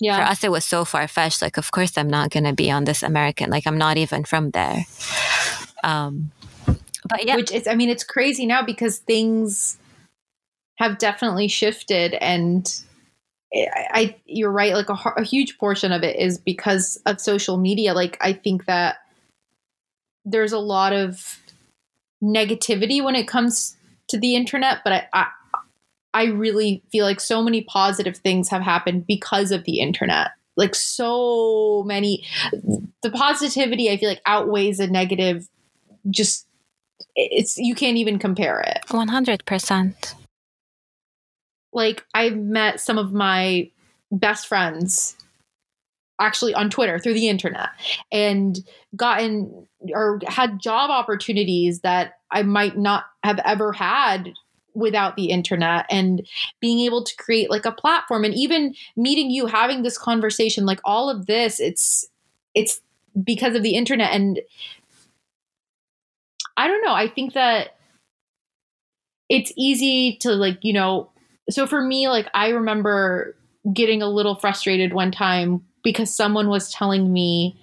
[0.00, 0.16] Yeah.
[0.16, 2.84] For us it was so far-fetched like of course i'm not going to be on
[2.84, 4.84] this american like i'm not even from there.
[5.84, 6.32] Um
[7.08, 7.36] but yeah.
[7.36, 9.78] Which is i mean it's crazy now because things
[10.78, 12.82] have definitely shifted and
[13.54, 14.74] I, I you're right.
[14.74, 17.94] Like a, a huge portion of it is because of social media.
[17.94, 18.98] Like I think that
[20.24, 21.38] there's a lot of
[22.22, 23.76] negativity when it comes
[24.08, 25.26] to the internet, but I, I
[26.12, 30.28] I really feel like so many positive things have happened because of the internet.
[30.56, 35.48] Like so many, the positivity I feel like outweighs the negative.
[36.08, 36.46] Just
[37.14, 38.80] it's you can't even compare it.
[38.90, 40.14] One hundred percent
[41.72, 43.70] like I've met some of my
[44.10, 45.16] best friends
[46.20, 47.70] actually on Twitter through the internet
[48.12, 48.58] and
[48.94, 54.32] gotten or had job opportunities that I might not have ever had
[54.74, 56.26] without the internet and
[56.60, 60.80] being able to create like a platform and even meeting you having this conversation like
[60.84, 62.06] all of this it's
[62.54, 62.80] it's
[63.24, 64.40] because of the internet and
[66.60, 66.92] I don't know.
[66.92, 67.76] I think that
[69.30, 71.10] it's easy to like you know
[71.52, 73.36] so for me, like I remember
[73.72, 77.60] getting a little frustrated one time because someone was telling me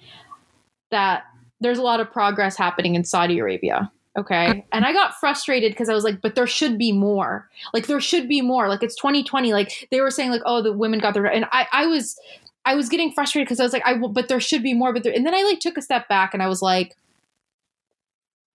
[0.90, 1.24] that
[1.60, 3.90] there's a lot of progress happening in Saudi Arabia.
[4.16, 4.66] Okay.
[4.72, 7.48] And I got frustrated because I was like, but there should be more.
[7.72, 8.68] Like there should be more.
[8.68, 9.52] Like it's 2020.
[9.52, 12.18] Like they were saying, like, oh, the women got their and I, I was
[12.64, 14.92] I was getting frustrated because I was like, I but there should be more.
[14.92, 16.96] But there, and then I like took a step back and I was like,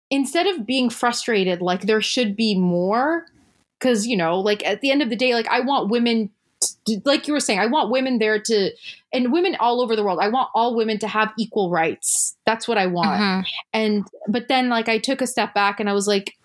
[0.09, 3.25] instead of being frustrated, like there should be more,
[3.84, 6.29] because you know, like at the end of the day, like I want women
[7.05, 8.71] like you were saying, I want women there to,
[9.11, 10.19] and women all over the world.
[10.21, 12.36] I want all women to have equal rights.
[12.45, 13.19] That's what I want.
[13.21, 13.41] Mm-hmm.
[13.73, 16.38] And, but then like I took a step back and I was like,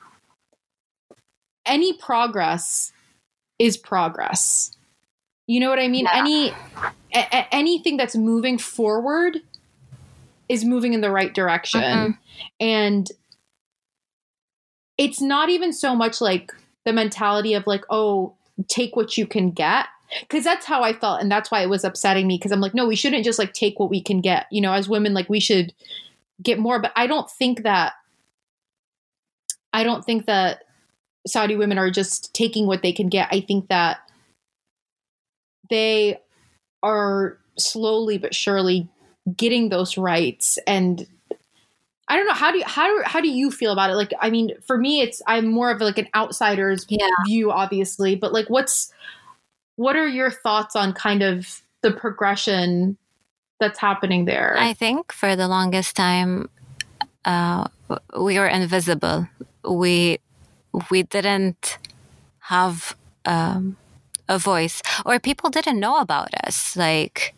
[1.67, 2.93] any progress
[3.59, 4.77] is progress.
[5.47, 6.05] You know what I mean?
[6.05, 6.19] Yeah.
[6.19, 6.53] Any,
[7.15, 9.39] a- anything that's moving forward
[10.49, 11.81] is moving in the right direction.
[11.81, 12.11] Mm-hmm.
[12.61, 13.11] And
[14.97, 16.53] it's not even so much like
[16.85, 18.35] the mentality of like, oh,
[18.69, 19.87] take what you can get
[20.21, 22.39] because that's how I felt, and that's why it was upsetting me.
[22.39, 24.47] Because I'm like, no, we shouldn't just like take what we can get.
[24.51, 25.73] You know, as women, like we should
[26.43, 26.81] get more.
[26.81, 27.95] But I don't think that.
[29.73, 30.65] I don't think that
[31.27, 33.29] Saudi women are just taking what they can get.
[33.31, 33.99] I think that
[35.69, 36.21] they
[36.83, 38.89] are slowly but surely
[39.37, 41.07] getting those rights and
[42.09, 43.95] I don't know how do you how do how do you feel about it?
[43.95, 47.07] Like I mean, for me it's I'm more of like an outsider's yeah.
[47.27, 48.93] view obviously, but like what's
[49.77, 52.97] what are your thoughts on kind of the progression
[53.61, 54.57] that's happening there?
[54.59, 56.49] I think for the longest time,
[57.25, 57.69] uh,
[58.19, 59.29] we were invisible.
[59.63, 60.19] We
[60.91, 61.79] we didn't
[62.41, 63.77] have um,
[64.29, 66.77] a voice, or people didn't know about us.
[66.77, 67.35] Like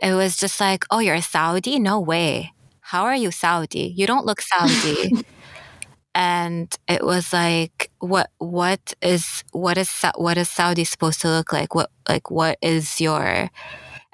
[0.00, 1.78] it was just like, "Oh, you're a Saudi?
[1.78, 2.52] No way!
[2.92, 3.94] How are you Saudi?
[3.96, 5.24] You don't look Saudi."
[6.14, 11.54] and it was like what what is what is what is Saudi supposed to look
[11.54, 13.50] like what like what is your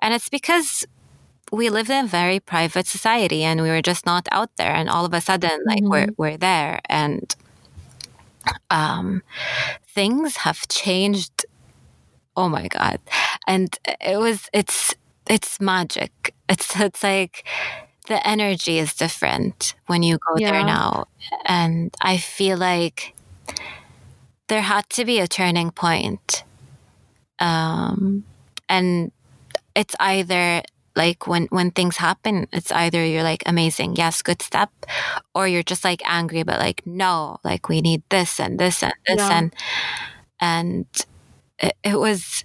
[0.01, 0.87] and it's because
[1.51, 4.89] we lived in a very private society and we were just not out there and
[4.89, 5.91] all of a sudden like mm-hmm.
[5.91, 7.35] we're we're there and
[8.71, 9.23] um
[9.89, 11.47] things have changed
[12.37, 13.01] oh my god
[13.49, 14.95] and it was it's
[15.29, 17.45] it's magic it's it's like
[18.09, 20.51] the energy is different when you go yeah.
[20.51, 21.07] there now.
[21.47, 23.15] And I feel like
[24.49, 26.43] there had to be a turning point.
[27.39, 28.25] Um,
[28.69, 29.13] and
[29.75, 30.63] it's either
[30.97, 34.71] like when when things happen it's either you're like amazing yes good step
[35.33, 38.93] or you're just like angry but like no like we need this and this and
[39.07, 39.39] this yeah.
[39.39, 39.55] and
[40.41, 40.87] and
[41.61, 42.45] it, it, was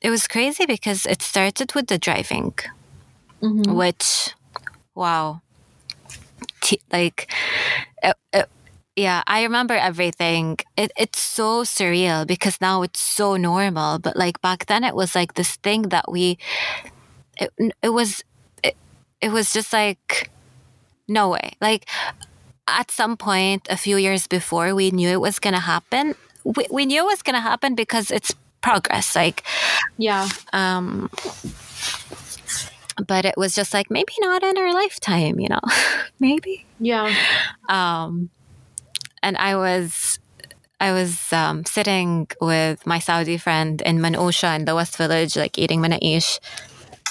[0.00, 2.54] it was crazy because it started with the driving
[3.42, 3.74] mm-hmm.
[3.74, 4.34] which
[4.96, 5.42] wow.
[6.62, 7.32] T- like,
[8.02, 8.48] it, it,
[8.96, 10.58] yeah, I remember everything.
[10.76, 13.98] It, it's so surreal because now it's so normal.
[13.98, 16.38] But like back then, it was like this thing that we,
[17.36, 18.24] it, it was,
[18.64, 18.74] it,
[19.20, 20.30] it was just like,
[21.06, 21.52] no way.
[21.60, 21.86] Like
[22.66, 26.14] at some point, a few years before, we knew it was going to happen.
[26.42, 29.14] We, we knew it was going to happen because it's progress.
[29.14, 29.44] Like,
[29.98, 30.28] yeah.
[30.52, 31.10] Um,
[33.06, 35.60] but it was just like maybe not in our lifetime, you know,
[36.20, 36.64] maybe.
[36.80, 37.14] Yeah.
[37.68, 38.30] Um,
[39.22, 40.18] and I was
[40.80, 45.58] I was um, sitting with my Saudi friend in Manousheh in the West Village, like
[45.58, 46.38] eating manaish.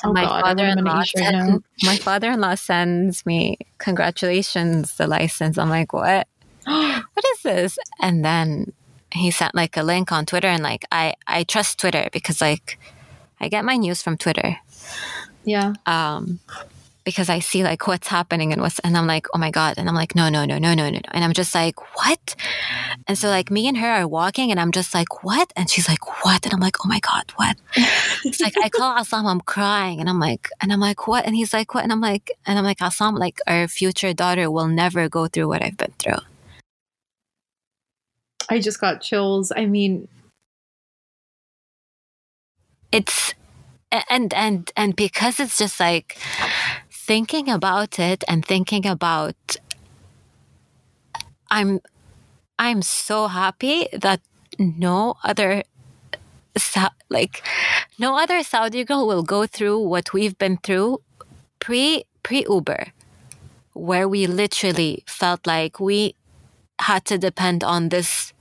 [0.04, 5.58] Oh my God, father-in-law send, my father-in-law sends me congratulations the license.
[5.58, 6.28] I'm like, what?
[6.66, 7.78] what is this?
[8.00, 8.74] And then
[9.12, 12.78] he sent like a link on Twitter, and like I I trust Twitter because like
[13.40, 14.58] I get my news from Twitter.
[15.46, 15.74] Yeah.
[15.86, 16.40] Um,
[17.06, 19.76] because I see like what's happening and what's, and I'm like, oh my God.
[19.78, 21.00] And I'm like, no, no, no, no, no, no.
[21.12, 22.36] And I'm just like, what?
[23.08, 25.54] And so like me and her are walking and I'm just like, what?
[25.56, 26.44] And she's like, what?
[26.46, 27.58] And I'm like, oh my God, what?
[28.26, 30.00] it's like, I call Aslam, I'm crying.
[30.00, 31.26] And I'm like, and I'm like, what?
[31.28, 31.84] And he's like, what?
[31.84, 35.48] And I'm like, and I'm like, Aslam, like our future daughter will never go through
[35.48, 36.18] what I've been through.
[38.50, 39.52] I just got chills.
[39.56, 40.08] I mean,
[42.92, 43.36] it's
[44.10, 46.18] and and and because it's just like
[46.92, 49.58] thinking about it and thinking about
[51.52, 51.80] i'm
[52.58, 54.22] i'm so happy that
[54.58, 55.64] no other
[57.10, 57.44] like
[58.00, 61.02] no other saudi girl will go through what we've been through
[61.60, 62.88] pre pre uber
[63.74, 66.16] where we literally felt like we
[66.80, 68.34] had to depend on this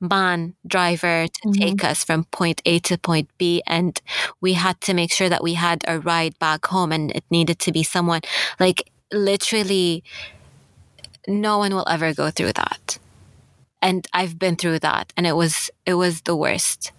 [0.00, 1.60] man driver to mm-hmm.
[1.60, 3.62] take us from point A to point B.
[3.66, 4.00] And
[4.40, 7.58] we had to make sure that we had a ride back home and it needed
[7.60, 8.22] to be someone
[8.58, 10.02] like literally
[11.26, 12.98] no one will ever go through that.
[13.82, 16.92] And I've been through that and it was, it was the worst.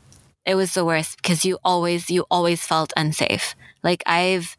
[0.46, 3.56] It was the worst because you always, you always felt unsafe.
[3.84, 4.58] Like I've,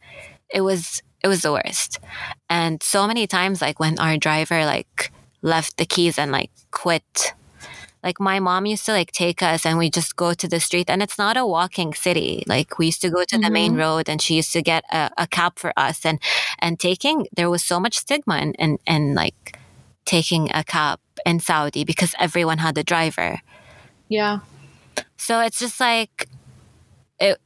[0.52, 1.98] it was, it was the worst.
[2.48, 5.12] And so many times, like when our driver like
[5.43, 7.35] left the keys and like quit.
[8.02, 10.90] Like my mom used to like take us and we just go to the street
[10.90, 12.42] and it's not a walking city.
[12.46, 13.78] Like we used to go to the main Mhm.
[13.78, 16.18] road and she used to get a, a cab for us and
[16.58, 19.58] and taking there was so much stigma in, in, in like
[20.04, 23.40] taking a cab in Saudi because everyone had a driver.
[24.08, 24.40] Yeah.
[25.16, 26.28] So it's just like
[27.20, 27.38] it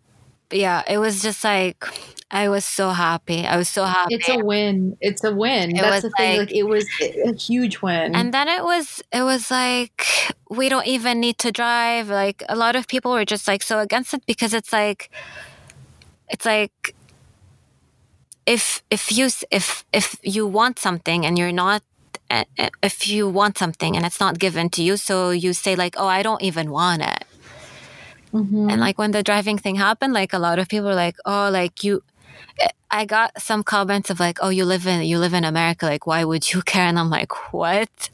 [0.51, 1.85] yeah, it was just like
[2.31, 3.47] I was so happy.
[3.47, 4.15] I was so happy.
[4.17, 4.97] It's a win.
[5.01, 5.77] It's a win.
[5.77, 6.39] It That's the thing.
[6.39, 6.87] like- Like it was
[7.25, 8.15] a huge win.
[8.17, 10.07] and then it was it was like
[10.51, 12.09] we don't even need to drive.
[12.09, 15.11] Like a lot of people were just like so against it because it's like
[16.29, 16.95] it's like
[18.47, 21.83] if if you if if you want something and you're not
[22.31, 25.75] eh, eh, if you want something and it's not given to you so you say
[25.75, 27.26] like oh I don't even want it
[28.37, 28.71] Mhm.
[28.73, 31.49] And like when the driving thing happened, like a lot of people were like, "Oh,
[31.51, 32.03] like you."
[32.91, 35.87] I got some comments of like, "Oh, you live in you live in America.
[35.87, 38.11] Like, why would you care?" And I'm like, "What?"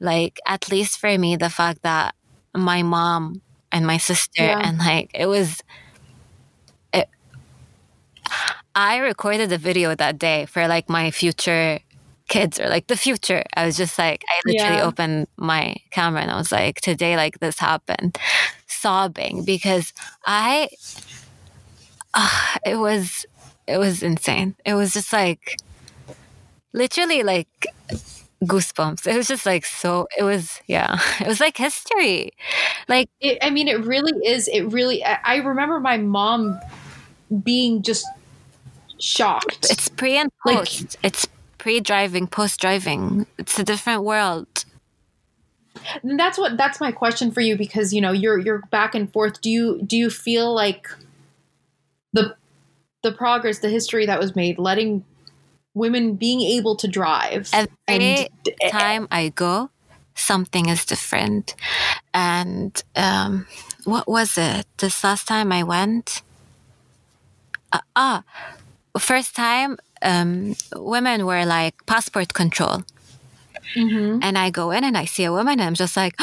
[0.00, 2.14] Like, at least for me, the fact that
[2.54, 3.42] my mom
[3.72, 4.60] and my sister Yeah.
[4.64, 5.62] and like it was.
[6.92, 7.08] It,
[8.74, 11.78] I recorded a video that day for like my future
[12.28, 13.44] kids or like the future.
[13.54, 14.84] I was just like, I literally Yeah.
[14.84, 18.18] opened my camera and I was like, today, like this happened,
[18.84, 19.92] sobbing because
[20.26, 20.68] I,
[22.12, 23.24] uh, it was,
[23.66, 24.54] it was insane.
[24.64, 25.56] It was just like,
[26.74, 27.48] literally like
[28.44, 29.06] goosebumps.
[29.06, 32.32] It was just like so, it was, yeah, it was like history.
[32.88, 34.48] Like, It, I mean, it really is.
[34.48, 35.02] It really.
[35.04, 36.60] I, I remember my mom
[37.42, 38.04] being just
[39.00, 39.66] shocked.
[39.70, 40.96] it's pre and Like- post.
[41.02, 41.26] it's
[41.58, 43.26] pre driving, post driving.
[43.38, 44.64] It's a different world.
[46.02, 49.12] And that's what that's my question for you because you know you're you're back and
[49.12, 49.40] forth.
[49.40, 50.88] Do you do you feel like
[52.12, 52.36] the
[53.02, 55.04] the progress, the history that was made, letting
[55.74, 58.28] women being able to drive Every and
[58.70, 59.70] time I go,
[60.14, 61.54] something is different.
[62.12, 63.46] And um,
[63.84, 64.66] what was it?
[64.78, 66.22] This last time I went?
[67.72, 68.24] Uh, ah,
[68.98, 72.84] first time, um, women were like passport control.
[73.76, 74.20] Mhm.
[74.22, 76.14] And I go in and I see a woman and I'm just like,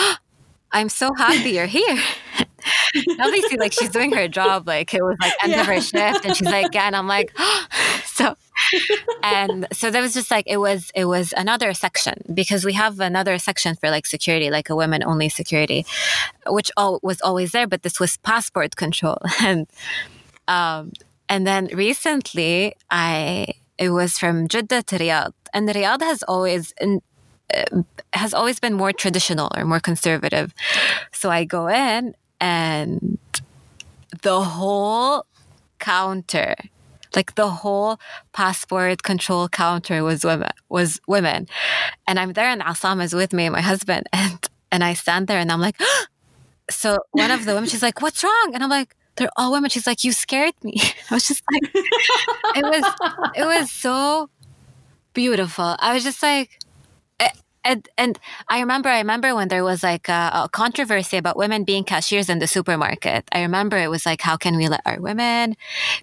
[0.72, 1.98] I'm so happy you're here.
[3.20, 4.68] Obviously, like she's doing her job.
[4.68, 7.32] Like it was like end of her shift, and she's like, yeah, and I'm like,
[8.06, 8.36] so,
[9.24, 13.00] and so there was just like it was it was another section because we have
[13.00, 15.86] another section for like security, like a women only security,
[16.48, 19.68] which all was always there, but this was passport control, and
[20.48, 20.92] um,
[21.30, 23.48] and then recently I
[23.78, 27.02] it was from Jeddah to Riyadh, and Riyadh has always in
[28.14, 30.54] has always been more traditional or more conservative.
[31.12, 33.18] So I go in and
[34.22, 35.26] the whole
[35.80, 36.56] counter,
[37.16, 38.00] like the whole
[38.34, 41.48] passport control counter was women was women.
[42.08, 45.40] And I'm there and Asam is with me, my husband, and and I stand there
[45.40, 45.78] and I'm like
[46.72, 48.52] so one of the women, she's like, What's wrong?
[48.54, 49.70] And I'm like, they're all women.
[49.70, 50.76] She's like, You scared me.
[51.10, 51.72] I was just like
[52.56, 52.94] it was
[53.36, 54.30] it was so
[55.14, 55.76] beautiful.
[55.80, 56.60] I was just like
[57.64, 58.20] and and
[58.50, 62.30] I remember I remember when there was like a, a, controversy about women being cashiers
[62.30, 63.26] in the supermarket.
[63.32, 65.56] I remember it was like, how can we let our women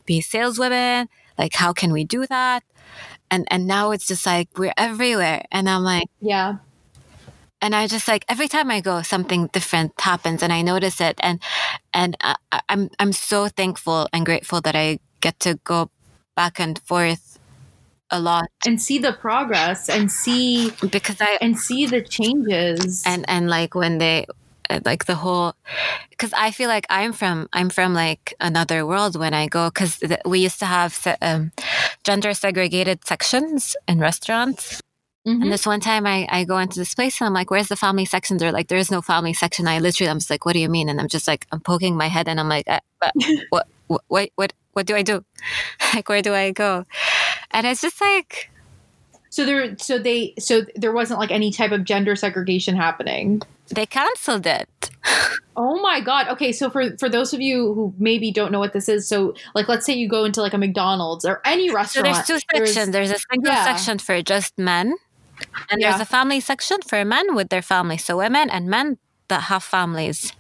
[0.07, 1.09] be saleswomen?
[1.37, 2.63] Like, how can we do that?
[3.31, 6.57] And and now it's just like we're everywhere, and I'm like, yeah.
[7.61, 11.17] And I just like every time I go, something different happens, and I notice it,
[11.21, 11.41] and
[11.93, 12.37] and I,
[12.69, 15.91] I'm I'm so thankful and grateful that I get to go
[16.37, 17.28] back and forth
[18.11, 23.25] a lot and see the progress and see because I and see the changes and
[23.29, 24.27] and like when they
[24.85, 25.55] like the whole
[26.11, 30.03] because I feel like I'm from I'm from like another world when I go because
[30.25, 31.53] we used to have um,
[32.05, 34.83] gender segregated sections in restaurants.
[35.27, 35.43] Mm-hmm.
[35.43, 37.77] And this one time I, I go into this place and I'm like, where's the
[37.77, 38.39] family section?
[38.39, 39.69] They're like, there is no family section.
[39.69, 40.89] I literally, I'm just like, what do you mean?
[40.89, 42.81] And I'm just like, I'm poking my head and I'm like, uh,
[43.51, 45.25] what, what, what, what, what do I do?
[45.95, 46.87] like, where do I go?
[47.51, 48.49] And it's just like,
[49.29, 53.43] so there, so they, so there wasn't like any type of gender segregation happening.
[53.71, 54.91] They canceled it.
[55.57, 56.29] oh my god.
[56.29, 59.35] Okay, so for for those of you who maybe don't know what this is, so
[59.55, 62.07] like let's say you go into like a McDonald's or any restaurant.
[62.07, 62.93] So there's two sections.
[62.93, 63.65] There's, there's a single yeah.
[63.65, 64.95] section for just men,
[65.71, 65.91] and yeah.
[65.91, 68.05] there's a family section for men with their families.
[68.05, 68.97] So women and men
[69.27, 70.33] that have families.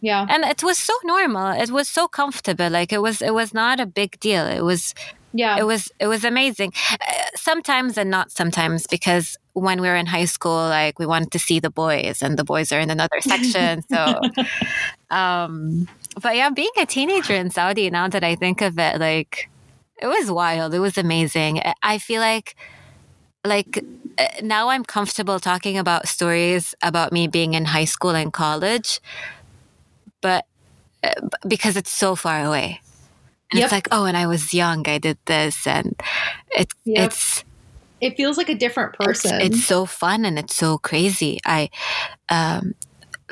[0.00, 0.26] Yeah.
[0.28, 1.52] And it was so normal.
[1.52, 2.70] It was so comfortable.
[2.70, 4.46] Like it was it was not a big deal.
[4.46, 4.94] It was
[5.32, 5.58] yeah.
[5.58, 6.72] It was it was amazing.
[6.92, 6.96] Uh,
[7.36, 11.38] sometimes and not sometimes because when we were in high school like we wanted to
[11.38, 13.82] see the boys and the boys are in another section.
[13.90, 14.20] so
[15.10, 15.86] um
[16.20, 19.50] but yeah, being a teenager in Saudi now that I think of it like
[20.00, 20.74] it was wild.
[20.74, 21.60] It was amazing.
[21.82, 22.56] I feel like
[23.44, 23.84] like
[24.18, 29.00] uh, now I'm comfortable talking about stories about me being in high school and college,
[30.20, 30.44] but
[31.02, 31.12] uh,
[31.46, 32.80] because it's so far away.
[33.50, 33.64] And Yep.
[33.66, 35.94] it's like, oh, and I was young, I did this, and
[36.50, 37.10] it's Yep.
[37.10, 37.44] it's
[38.00, 39.40] It feels like a different it's, person.
[39.40, 41.40] it's so fun and it's so crazy.
[41.44, 41.68] I
[42.28, 42.74] um,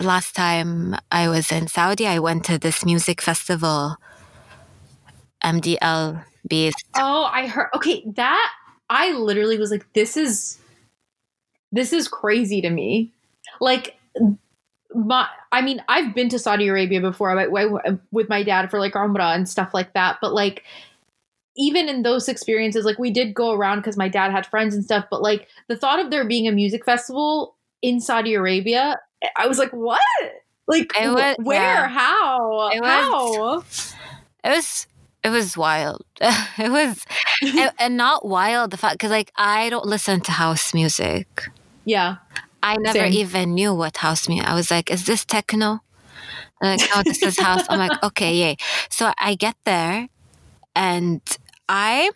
[0.01, 3.97] last time I was in Saudi, I went to this music festival,
[5.45, 6.85] MDL based.
[6.97, 7.69] oh, I heard.
[7.77, 8.53] Okay, that
[8.91, 10.59] I literally was like, this is
[11.71, 13.13] this is crazy to me.
[13.61, 13.97] Like
[14.95, 17.39] my, I mean, I've been to Saudi Arabia before.
[17.39, 17.47] I
[18.11, 20.19] with my dad for like Umrah and stuff like that.
[20.21, 20.65] But like,
[21.57, 24.85] even in those experiences, like we did go around because my dad had friends and
[24.85, 25.05] stuff.
[25.11, 28.99] But like the thought of there being a music festival in Saudi Arabia,
[29.37, 30.01] I was like, what?
[30.67, 31.61] Like It was- wh- where?
[31.61, 31.89] yeah.
[31.89, 32.69] How?
[32.73, 33.65] It How?
[34.45, 34.87] It was
[35.25, 36.05] it was wild.
[36.21, 37.05] it was
[37.43, 41.49] and, and not wild the fact because like I don't listen to house music.
[41.85, 42.17] Yeah.
[42.69, 43.13] I never Same.
[43.13, 44.47] even knew what house music.
[44.49, 45.81] I was like, is this techno?
[46.61, 47.65] Like, no, this is house.
[47.71, 48.57] I'm like, okay, yay.
[48.91, 50.09] So I get there
[50.77, 51.23] and
[51.69, 52.11] I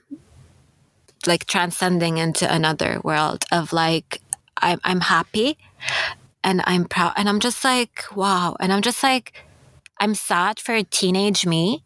[1.26, 4.20] like transcending into another world of like
[4.58, 5.56] I'm I'm happy
[6.44, 8.56] and I'm proud and I'm just like, wow.
[8.60, 9.32] And I'm just like
[10.00, 11.82] I'm sad for teenage me,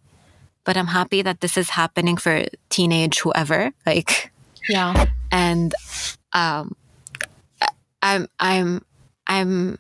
[0.65, 3.71] but I'm happy that this is happening for teenage whoever.
[3.87, 4.33] Like
[4.69, 5.07] Yeah.
[5.31, 5.75] and
[6.33, 6.75] um
[8.07, 8.83] i'm i'm
[9.27, 9.79] i'm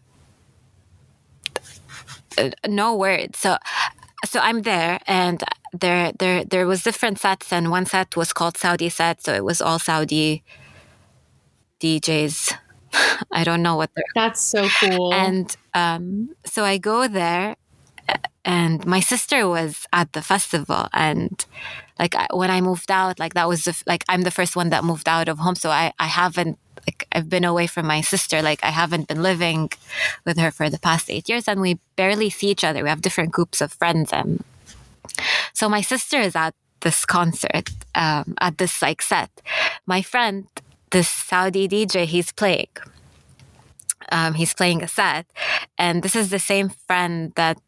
[2.39, 3.39] uh, no words.
[3.39, 3.57] So
[4.24, 5.43] so i'm there and
[5.73, 9.23] there there there was different sets and one set was called saudi set.
[9.23, 10.43] So it was all saudi
[11.81, 12.53] djs
[13.32, 15.12] i don't know what they're That's so cool.
[15.12, 17.57] and um, so I go there,
[18.44, 21.44] and my sister was at the festival, and
[21.98, 24.70] like I, when I moved out, like that was the, like I'm the first one
[24.70, 28.01] that moved out of home, so I I haven't like I've been away from my
[28.01, 29.71] sister, like I haven't been living
[30.25, 32.83] with her for the past eight years, and we barely see each other.
[32.83, 34.45] We have different groups of friends, and
[35.53, 39.31] so my sister is at this concert, um, at this like set.
[39.87, 40.47] My friend,
[40.91, 42.69] this Saudi DJ, he's playing
[44.13, 45.27] um, he's playing a set.
[45.79, 47.59] And this is the same friend that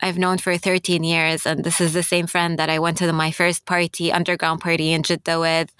[0.00, 1.46] I've known for 13 years.
[1.46, 4.60] And this is the same friend that I went to the, my first party, underground
[4.60, 5.70] party in Jeddah with.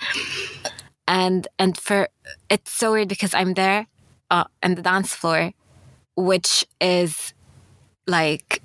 [1.09, 2.09] And, and for,
[2.51, 3.87] it's so weird because I'm there
[4.31, 5.53] uh, on the dance floor,
[6.17, 7.33] which is
[8.07, 8.63] like,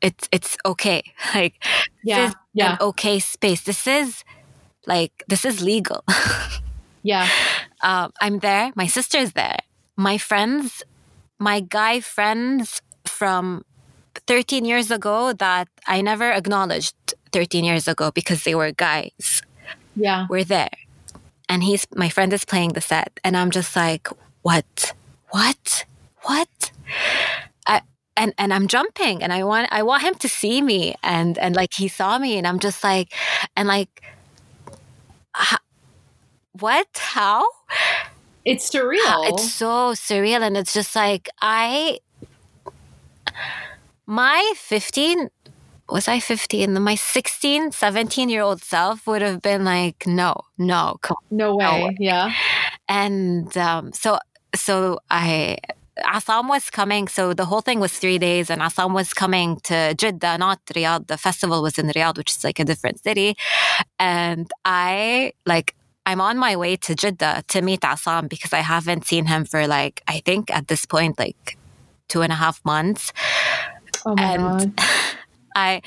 [0.00, 1.02] it's, it's okay.
[1.34, 1.54] Like,
[2.04, 2.72] Yeah, this is yeah.
[2.72, 3.62] an okay space.
[3.62, 4.24] This is
[4.86, 6.04] like, this is legal.
[7.02, 7.28] yeah.
[7.82, 8.72] um, I'm there.
[8.76, 9.58] My sister's there.
[9.96, 10.82] My friends,
[11.38, 13.64] my guy friends from
[14.26, 16.94] 13 years ago that I never acknowledged
[17.32, 19.42] 13 years ago because they were guys
[19.96, 20.26] Yeah.
[20.30, 20.70] were there.
[21.52, 23.20] And he's, my friend is playing the set.
[23.22, 24.08] And I'm just like,
[24.40, 24.94] what?
[25.32, 25.84] What?
[26.22, 26.72] What?
[27.66, 27.82] I,
[28.16, 30.94] and, and I'm jumping and I want, I want him to see me.
[31.02, 33.12] And, and like he saw me and I'm just like,
[33.54, 34.02] and like,
[35.38, 35.58] h-
[36.52, 36.88] what?
[36.94, 37.46] How?
[38.46, 39.28] It's surreal.
[39.28, 40.40] It's so surreal.
[40.40, 41.98] And it's just like, I,
[44.06, 45.28] my 15,
[45.88, 46.80] was I 15?
[46.80, 51.36] My 16, 17 year old self would have been like, no, no, come on.
[51.36, 51.84] no way.
[51.84, 51.96] way.
[51.98, 52.32] Yeah.
[52.88, 54.18] And um, so,
[54.54, 55.58] so I,
[56.04, 57.08] Assam was coming.
[57.08, 61.06] So the whole thing was three days, and Assam was coming to Jeddah, not Riyadh.
[61.08, 63.36] The festival was in Riyadh, which is like a different city.
[63.98, 65.74] And I like
[66.06, 69.66] I'm on my way to Jeddah to meet Assam because I haven't seen him for
[69.66, 71.58] like I think at this point like
[72.08, 73.12] two and a half months.
[74.06, 74.84] Oh my And- god.
[75.54, 75.82] I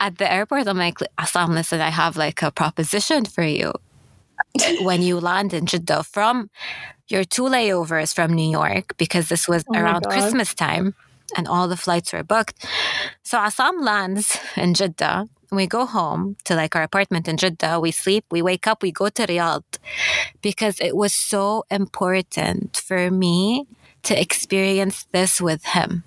[0.00, 3.72] at the airport I'm like Assam, listen, I have like a proposition for you.
[4.82, 6.50] when you land in Jeddah from
[7.08, 10.94] your two layovers from New York, because this was Oh around Christmas time
[11.36, 12.66] and all the flights were booked.
[13.22, 15.28] So Assam lands in Jeddah.
[15.50, 17.78] We go home to like our apartment in Jeddah.
[17.80, 19.78] We sleep, we wake up, we go to Riyadh
[20.42, 23.66] because it was so important for me
[24.02, 26.02] to experience this with him.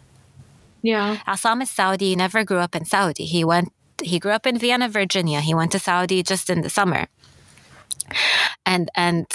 [0.88, 1.18] Yeah.
[1.28, 3.26] Assam is Saudi, he never grew up in Saudi.
[3.26, 5.42] He went he grew up in Vienna, Virginia.
[5.42, 7.08] He went to Saudi just in the summer.
[8.66, 9.26] And and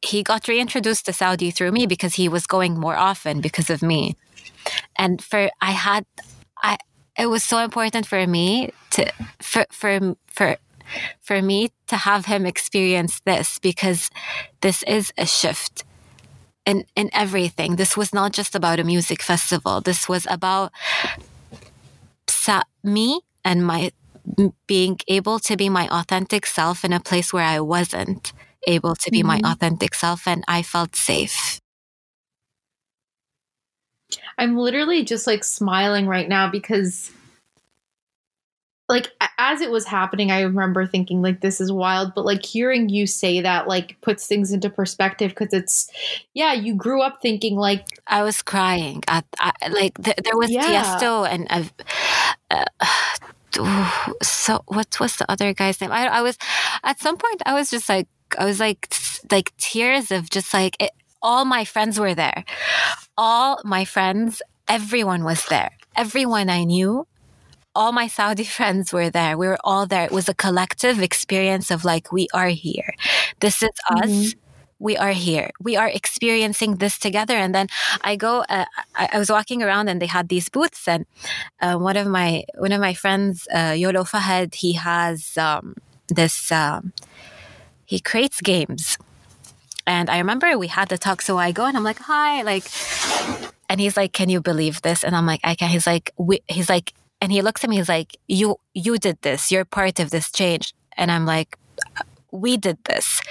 [0.00, 3.82] he got reintroduced to Saudi through me because he was going more often because of
[3.82, 4.14] me.
[4.96, 6.06] And for I had
[6.62, 6.78] I
[7.18, 9.10] it was so important for me to
[9.40, 10.56] for for for
[11.20, 14.08] for me to have him experience this because
[14.60, 15.82] this is a shift
[16.66, 17.76] in in everything.
[17.76, 19.80] This was not just about a music festival.
[19.80, 20.72] This was about
[22.28, 23.92] sa- me and my
[24.66, 28.32] being able to be my authentic self in a place where I wasn't
[28.66, 29.42] able to be mm-hmm.
[29.42, 31.60] my authentic self and I felt safe.
[34.38, 37.10] I'm literally just like smiling right now because
[38.92, 42.90] like as it was happening i remember thinking like this is wild but like hearing
[42.90, 45.90] you say that like puts things into perspective because it's
[46.34, 50.50] yeah you grew up thinking like i was crying at, I, like th- there was
[50.50, 50.68] yeah.
[50.84, 51.64] Tiësto and uh,
[52.50, 55.92] uh, so what was the other guy's name?
[55.92, 56.36] I, I was
[56.84, 58.08] at some point i was just like
[58.38, 58.92] i was like
[59.30, 60.90] like tears of just like it,
[61.22, 62.44] all my friends were there.
[63.16, 65.70] All my friends everyone was there.
[65.96, 67.06] Everyone i knew
[67.74, 69.36] all my Saudi friends were there.
[69.36, 70.04] We were all there.
[70.04, 72.94] It was a collective experience of like, we are here.
[73.40, 74.10] This is us.
[74.10, 74.38] Mm-hmm.
[74.78, 75.50] We are here.
[75.60, 77.34] We are experiencing this together.
[77.34, 77.68] And then
[78.02, 78.44] I go.
[78.48, 78.64] Uh,
[78.96, 80.88] I, I, was walking around, and they had these booths.
[80.88, 81.06] And
[81.60, 85.76] uh, one of my one of my friends, uh, Yolo Fahad, he has um,
[86.08, 86.50] this.
[86.50, 86.92] Um,
[87.84, 88.98] he creates games,
[89.86, 91.22] and I remember we had the talk.
[91.22, 92.64] So I go and I'm like, "Hi," like,
[93.68, 96.42] and he's like, "Can you believe this?" And I'm like, "I can." He's like, we,
[96.48, 96.92] "He's like,
[97.22, 99.50] and he looks at me he's like you you did this.
[99.52, 100.74] You're part of this change.
[100.98, 101.56] And i'm like
[102.32, 103.22] we did this.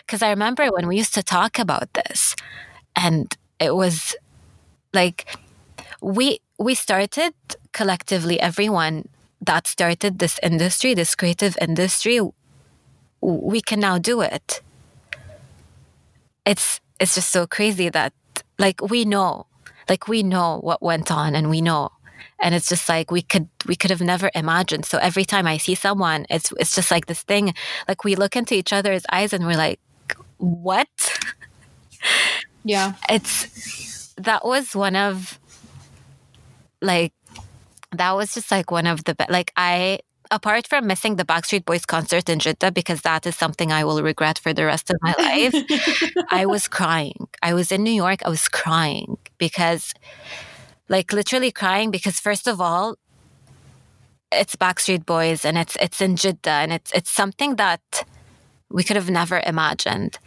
[0.00, 2.36] Because i remember when we used to talk about this
[2.94, 4.14] and it was
[4.92, 5.26] like
[6.00, 7.34] we we started
[7.72, 9.08] collectively everyone
[9.40, 12.20] that started this industry this creative industry
[13.20, 14.60] we can now do it.
[16.46, 18.12] It's it's just so crazy that
[18.58, 19.46] like we know
[19.88, 21.90] like we know what went on and we know
[22.40, 24.84] and it's just like we could we could have never imagined.
[24.84, 27.54] So every time i see someone it's it's just like this thing
[27.86, 29.80] like we look into each other's eyes and we're like
[30.38, 30.88] what?
[32.64, 32.94] Yeah.
[33.08, 35.38] It's that was one of
[36.80, 37.12] like
[37.92, 39.98] that was just like one of the be- like i
[40.30, 44.02] apart from missing the Backstreet Boys concert in Jeddah because that is something I will
[44.02, 45.54] regret for the rest of my life,
[46.30, 47.28] I was crying.
[47.42, 49.94] I was in New York, I was crying because
[50.88, 52.96] like literally crying because first of all,
[54.30, 58.04] it's Backstreet Boys and it's it's in Jeddah and it's it's something that
[58.70, 60.18] we could have never imagined.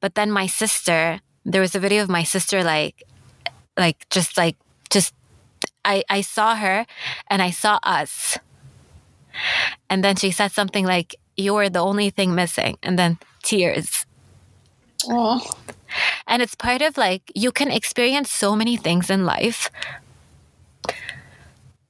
[0.00, 3.04] But then my sister, there was a video of my sister like
[3.76, 4.56] like just like
[4.90, 5.14] just
[5.84, 6.86] I I saw her
[7.28, 8.38] and I saw us.
[9.90, 14.06] And then she said something like you were the only thing missing and then tears.
[15.08, 15.40] Oh.
[16.26, 19.70] And it's part of like you can experience so many things in life,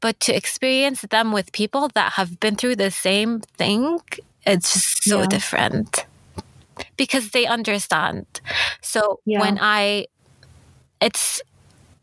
[0.05, 3.98] but to experience them with people that have been through the same thing,
[4.44, 5.26] it's just so yeah.
[5.28, 6.05] different
[6.98, 8.26] because they understand.
[8.82, 9.40] So yeah.
[9.40, 10.09] when I,
[11.01, 11.40] it's,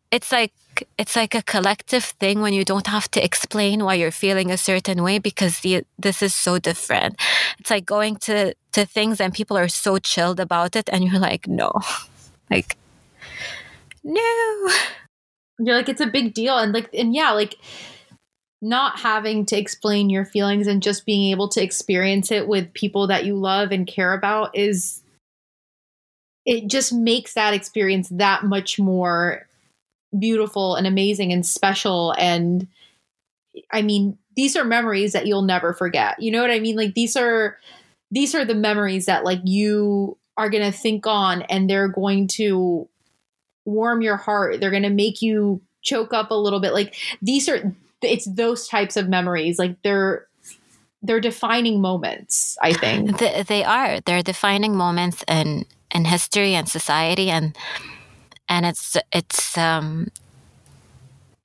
[0.10, 0.52] it's like
[0.98, 4.57] it's like a collective thing when you don't have to explain why you're feeling a
[4.57, 7.22] certain way because the, this is so different.
[7.60, 11.19] It's like going to to things and people are so chilled about it, and you're
[11.19, 11.72] like, no,
[12.49, 12.78] like,
[14.03, 14.69] no.
[15.64, 17.58] You're like, it's a big deal, and like, and yeah, like
[18.62, 23.08] not having to explain your feelings and just being able to experience it with people
[23.08, 25.02] that you love and care about is
[26.46, 29.48] it just makes that experience that much more
[30.18, 32.14] beautiful and amazing and special.
[32.18, 32.68] And
[33.72, 36.22] i mean these are memories that you'll never forget.
[36.22, 36.76] You know what i mean?
[36.78, 37.58] Like these are
[38.12, 42.28] these are the memories that like you are going to think on and they're going
[42.28, 42.88] to
[43.72, 44.60] warm your heart.
[44.60, 46.73] They're going to make you choke up a little bit.
[46.73, 49.60] Like these are it's those types of memories.
[49.60, 50.27] Like they're
[51.03, 53.18] they're defining moments i think.
[53.18, 53.99] They are.
[54.02, 57.57] They're defining moments in in history and society and
[58.48, 60.10] and it's it's um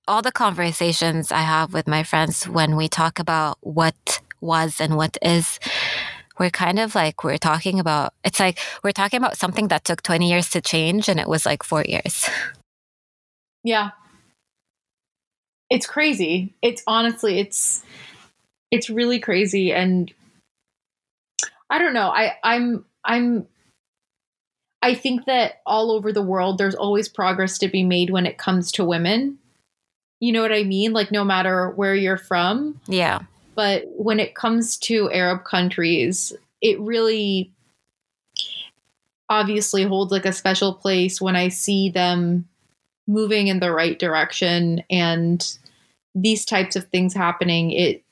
[0.06, 4.96] all the conversations i have with my friends when we talk about what was and
[4.96, 5.58] what is
[6.38, 10.02] we're kind of like we're talking about it's like we're talking about something that took
[10.02, 12.28] 20 years to change and it was like 4 years
[13.64, 13.90] yeah
[15.70, 16.54] it's crazy.
[16.62, 17.82] It's honestly, it's
[18.70, 20.12] it's really crazy, and
[21.70, 22.08] I don't know.
[22.08, 23.46] I I'm I'm
[24.82, 28.38] I think that all over the world, there's always progress to be made when it
[28.38, 29.38] comes to women.
[30.20, 30.92] You know what I mean?
[30.92, 32.80] Like, no matter where you're from.
[32.86, 33.20] Yeah.
[33.56, 37.52] But when it comes to Arab countries, it really
[39.28, 42.46] obviously holds like a special place when I see them
[43.08, 45.58] moving in the right direction and
[46.14, 47.72] these types of things happening.
[47.72, 48.04] It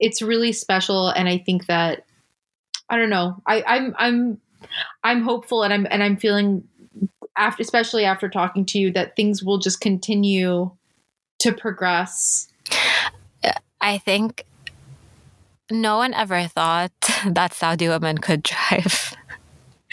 [0.00, 2.04] it's really special and i think that
[2.88, 4.40] i don't know i i'm i'm
[5.02, 6.66] i'm hopeful and i'm and i'm feeling
[7.36, 10.70] after especially after talking to you that things will just continue
[11.38, 12.48] to progress
[13.84, 14.44] i think
[15.70, 16.92] no one ever thought
[17.26, 19.14] that Saudi women could drive.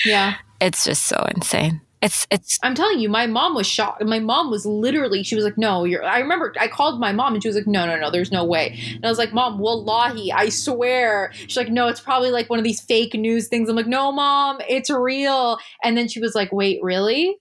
[0.05, 0.35] Yeah.
[0.59, 1.81] It's just so insane.
[2.01, 4.03] It's it's I'm telling you, my mom was shocked.
[4.03, 7.35] My mom was literally, she was like, "No, you're." I remember I called my mom
[7.35, 9.59] and she was like, "No, no, no, there's no way." And I was like, "Mom,
[9.59, 13.69] wallahi, I swear." She's like, "No, it's probably like one of these fake news things."
[13.69, 17.38] I'm like, "No, mom, it's real." And then she was like, "Wait, really?"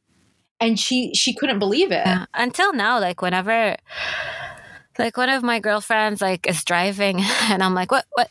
[0.61, 2.07] And she she couldn't believe it.
[2.07, 2.27] yeah.
[2.35, 3.01] until now.
[3.01, 3.77] Like whenever,
[5.01, 7.21] like one of my girlfriends like is driving,
[7.51, 8.31] and I'm like, what what.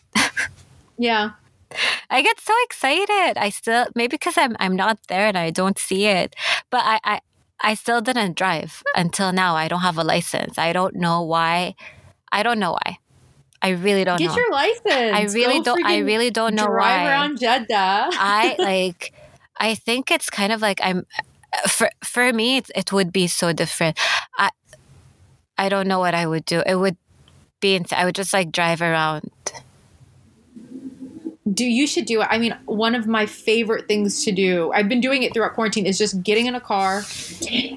[0.98, 1.32] Yeah.
[2.10, 3.38] I get so excited.
[3.38, 6.36] I still maybe because I'm I'm not there and I don't see it,
[6.70, 7.20] but I I
[7.62, 9.56] I still didn't drive until now.
[9.56, 10.58] I don't have a license.
[10.58, 11.76] I don't know why.
[12.32, 12.98] I don't know why.
[13.62, 14.38] I really don't Get know.
[14.38, 14.86] your license.
[15.14, 15.86] I really Go don't.
[15.86, 17.10] I really don't know drive why.
[17.10, 18.10] around Jeddah.
[18.14, 19.14] I like.
[19.58, 21.06] I think it's kind of like I'm.
[21.68, 24.00] For for me, it, it would be so different.
[24.38, 24.50] I
[25.60, 26.64] I don't know what I would do.
[26.66, 26.96] It would
[27.60, 27.76] be.
[27.76, 29.30] ins- I would just like drive around.
[31.52, 32.28] do you should do it.
[32.30, 35.86] I mean, one of my favorite things to do, I've been doing it throughout quarantine,
[35.86, 37.04] is just getting in a car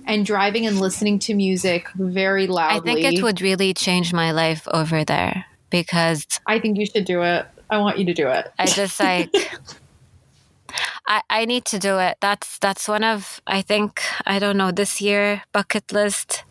[0.07, 2.93] and driving and listening to music very loudly.
[2.93, 7.05] I think it would really change my life over there because I think you should
[7.05, 7.47] do it.
[7.71, 8.53] I want you to do it.
[8.59, 9.31] I just like
[11.07, 12.19] I, I need to do it.
[12.21, 16.45] That's that's one of I think I don't know this year bucket list.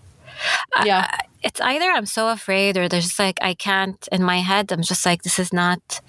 [0.83, 1.07] Yeah.
[1.11, 4.71] I- it's either I'm so afraid or there's just like I can't in my head.
[4.71, 5.99] I'm just like this is not.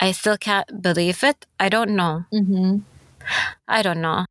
[0.00, 1.46] I still can't believe it.
[1.58, 2.24] I don't know.
[2.30, 2.78] hmm
[3.68, 4.26] I don't know.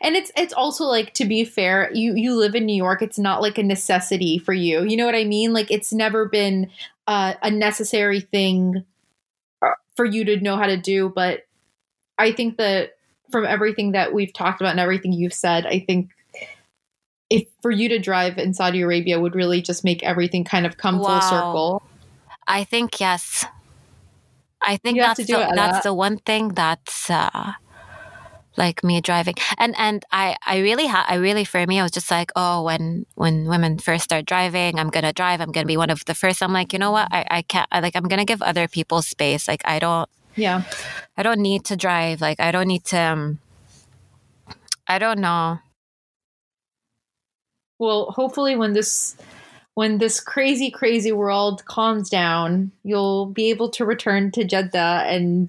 [0.00, 3.02] And it's it's also like to be fair, you you live in New York.
[3.02, 4.84] It's not like a necessity for you.
[4.84, 5.52] You know what I mean?
[5.52, 6.70] Like it's never been
[7.08, 8.84] uh, a necessary thing
[9.62, 11.12] uh, for you to know how to do.
[11.14, 11.42] But
[12.18, 12.92] I think that
[13.32, 16.10] from everything that we've talked about and everything you've said, I think
[17.30, 20.76] if for you to drive in Saudi Arabia would really just make everything kind of
[20.76, 21.08] come Wow.
[21.08, 21.82] full circle.
[22.46, 23.46] I think yes.
[24.62, 27.52] I think You that's the, that's the one thing that's uh,
[28.56, 31.90] like me driving, and and I I really ha- I really for me I was
[31.92, 35.76] just like oh when when women first start driving I'm gonna drive I'm gonna be
[35.76, 38.08] one of the first I'm like you know what I I can't I, like I'm
[38.08, 40.62] gonna give other people space like I don't Yeah.
[41.16, 43.38] I don't need to drive like I don't need to um,
[44.86, 45.58] I don't know
[47.78, 49.16] Well, hopefully when this
[49.74, 55.48] when this crazy crazy world calms down, you'll be able to return to Jeddah and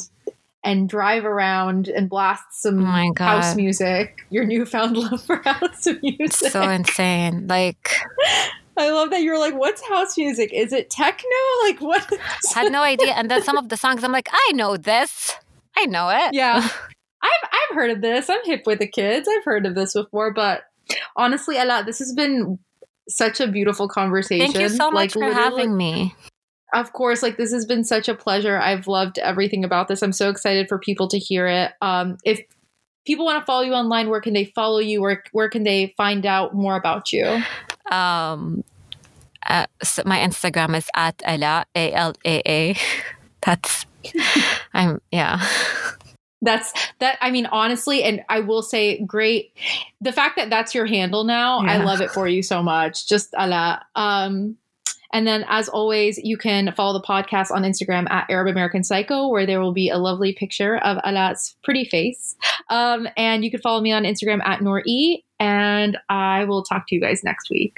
[0.64, 4.26] and drive around and blast some Oh house music.
[4.31, 6.52] Your newfound love for house music.
[6.52, 7.95] so insane like
[8.77, 10.52] I love that you're like, what's house music?
[10.52, 11.30] Is it techno?
[11.64, 12.11] Like what?
[12.56, 15.35] I had no idea and then some of the songs I'm like I know this
[15.77, 16.68] I know it yeah.
[17.22, 18.30] I've I've heard of this.
[18.30, 19.27] I'm hip with the kids.
[19.27, 20.64] I've heard of this before, but
[21.15, 22.59] honestly, Ella, this has been
[23.07, 24.51] such a beautiful conversation.
[24.51, 26.15] Thank you so much for having me.
[26.73, 28.57] Of course, like this has been such a pleasure.
[28.57, 30.01] I've loved everything about this.
[30.01, 31.71] I'm so excited for people to hear it.
[31.81, 32.41] Um, if
[33.05, 35.01] people want to follow you online, where can they follow you?
[35.01, 37.41] Where where can they find out more about you?
[37.91, 38.63] Um,
[39.45, 42.75] uh, so my Instagram is at Ala A L A A.
[43.41, 43.85] That's
[44.73, 45.45] I'm yeah.
[46.41, 47.17] That's that.
[47.21, 49.53] I mean, honestly, and I will say, great.
[50.01, 53.07] The fact that that's your handle now, I love it for you so much.
[53.07, 53.81] Just Alaa.
[53.95, 54.57] Um,
[55.13, 59.29] and then, as always, you can follow the podcast on Instagram at Arab American Psycho,
[59.29, 62.35] where there will be a lovely picture of Alaa's pretty face.
[62.69, 66.87] Um, and you can follow me on Instagram at Nor E, and I will talk
[66.87, 67.77] to you guys next week.